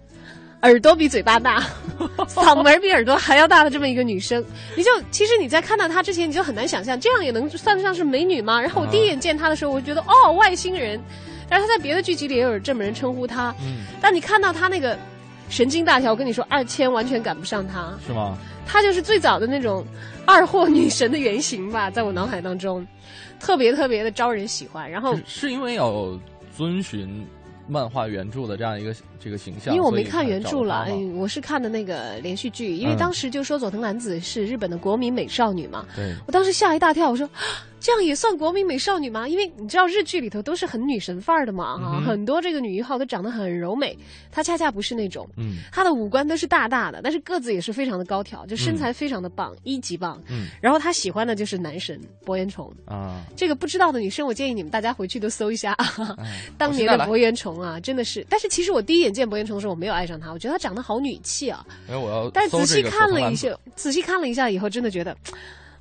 [0.61, 1.63] 耳朵比嘴巴大，
[2.27, 4.43] 嗓门比耳朵还要大的这么一个女生，
[4.75, 8.59] 你就其实你在看到她之前，你就很难想象这样也能算得上是美女吗？
[8.59, 10.99] 然后我第一眼见她的时候，我觉得哦，外星人。
[11.49, 13.55] 但是她在别的剧集里也有这么人称呼她。
[13.61, 13.85] 嗯。
[14.01, 14.97] 但你看到她那个
[15.47, 16.11] 神经大条。
[16.11, 17.93] 我跟你说，二千完全赶不上她。
[18.05, 18.37] 是吗？
[18.65, 19.85] 她就是最早的那种
[20.25, 22.85] 二货女神的原型吧，在我脑海当中，
[23.39, 24.91] 特别特别的招人喜欢。
[24.91, 25.89] 然后是因为要
[26.57, 27.23] 遵循。
[27.69, 32.73] 漫画原著的这样一个这个形象，因为我没看原著了，我是看的那个连续剧。
[32.77, 37.29] 因为当时就说佐藤蓝子是日本的国民美少女嘛，嗯我当时吓一大跳，我说。
[37.79, 39.27] 这样也算国民美少女吗？
[39.27, 43.97] 因为你知道日剧里头都是很女神范儿的嘛，哈，很多这个女一号都长得很柔美，
[44.31, 55.77] 她恰恰不是那种，嗯，她的五官都是大大的，但是个子也是非常的高挑，就身材非常的棒，一级棒，嗯，然后她喜欢的就是男神博彦虫啊，这个不知道的女生，我建议你们大家回去都搜一下，
[56.57, 65.15] 当年的博彦虫啊，真的是，但是其实我第一眼见博彦虫的时候，我没有爱上他，我觉得他长得好女气啊，因为我要，但仔细看了一下，仔细看了一下以后，真的觉得。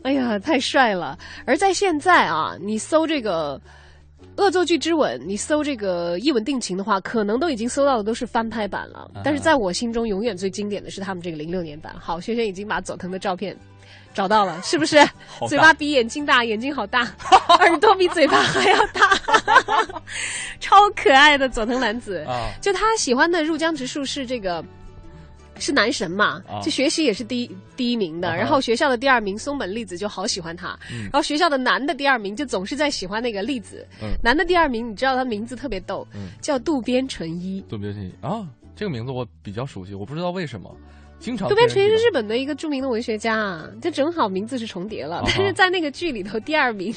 [0.06, 1.18] 哎呀，太帅了！
[1.44, 3.60] 而在现在啊，你搜这个
[4.40, 9.10] 《恶作剧之吻》，你搜这个《一吻定情》的话，可能都已经搜到的都是翻拍版了。
[9.24, 11.92] 但是在我心中，永远最经典的是他们这个零六年版。
[11.98, 13.56] 好，轩轩已经把佐藤的照片
[14.14, 15.04] 找到了， 是不是？
[15.48, 17.00] 嘴巴比眼睛大，眼睛好大，
[17.58, 19.10] 耳朵比嘴巴还要大，
[20.60, 22.24] 超可爱的佐藤男子。
[22.60, 24.64] 就他喜欢的入江直树是这个。
[25.58, 26.42] 是男神嘛？
[26.62, 33.86] 就学习也是第一第一名的，然后学校的第二名松本粒子就好喜欢他，然后学校的男的第二名就总是在喜欢那个粒子。
[34.22, 36.06] 男的第二名，你知道他名字特别逗，
[36.40, 37.60] 叫渡边淳一。
[37.68, 40.74] 渡边淳一啊，这个名字我比较熟悉，我不知道为什么。
[41.18, 45.22] 渡边淳一是日本的一个著名的文学家啊，这正好名字是重叠了。
[45.24, 46.94] 但是在那个剧里头，第二名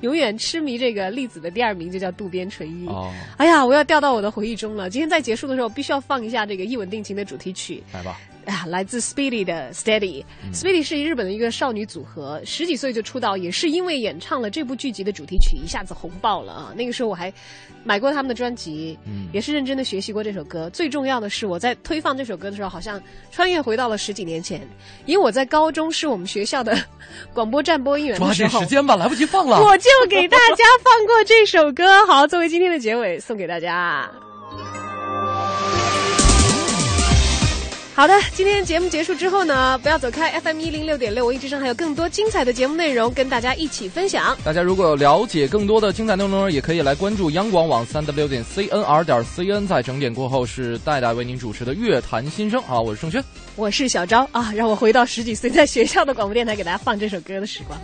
[0.00, 2.86] 永远痴迷这个粒子的第二名就叫渡边淳一。
[2.88, 4.90] 哦，哎呀，我要掉到我的回忆中了。
[4.90, 7.82] 今天在结束的时候，必须要放一下这个《一吻定情》的主题曲。
[7.94, 8.18] 来吧。
[8.44, 16.72] 啊，来自 Speedy 的 Steady，Speedy 是日本的一个少女组合，十几岁就出道，也是因为演唱了这部剧集的主题曲，一下子红爆了啊！
[16.76, 17.32] 那个时候我还
[17.84, 18.98] 买过他们的专辑，
[19.32, 20.68] 也是认真的学习过这首歌。
[20.70, 24.60] 最重要的是，我在推放这首歌的时候，好像穿越回到了十几年前，
[25.06, 26.76] 因为我在高中是我们学校的
[27.32, 28.50] 广播站播音员的时候。
[28.50, 29.62] 抓紧时间吧，来不及放了。
[29.62, 34.10] 我就给大家放过这首歌，好，作为今天的结尾送给大家。
[37.94, 44.34] 好的，今天节目结束之后呢，不要走开，FM 一零六点六，我一直上还有更多精彩的节目内容跟大家一起分享。
[44.42, 49.66] 大家如果了解更多的精彩内容，也可以来关注央广网三 W 点 CNR 点 CN。
[49.66, 52.62] 在整点过后是戴戴为您主持的乐坛新生。
[52.62, 53.22] 啊，我是盛轩，
[53.56, 57.78] 我是小昭啊，让我回到十几岁在学校的广播电台给大家放这首歌的时光。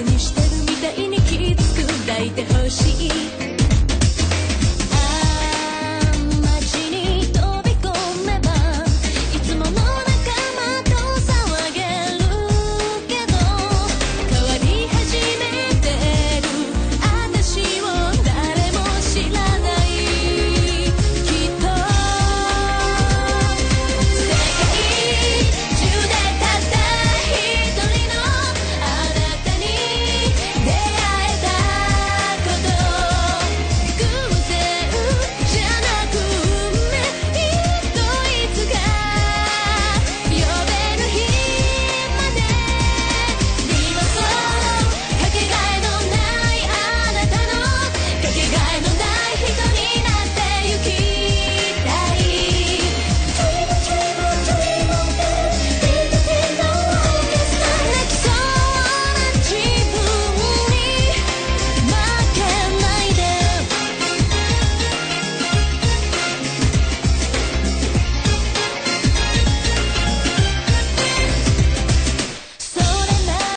[0.00, 2.53] にしてるみたいに気つく抱いて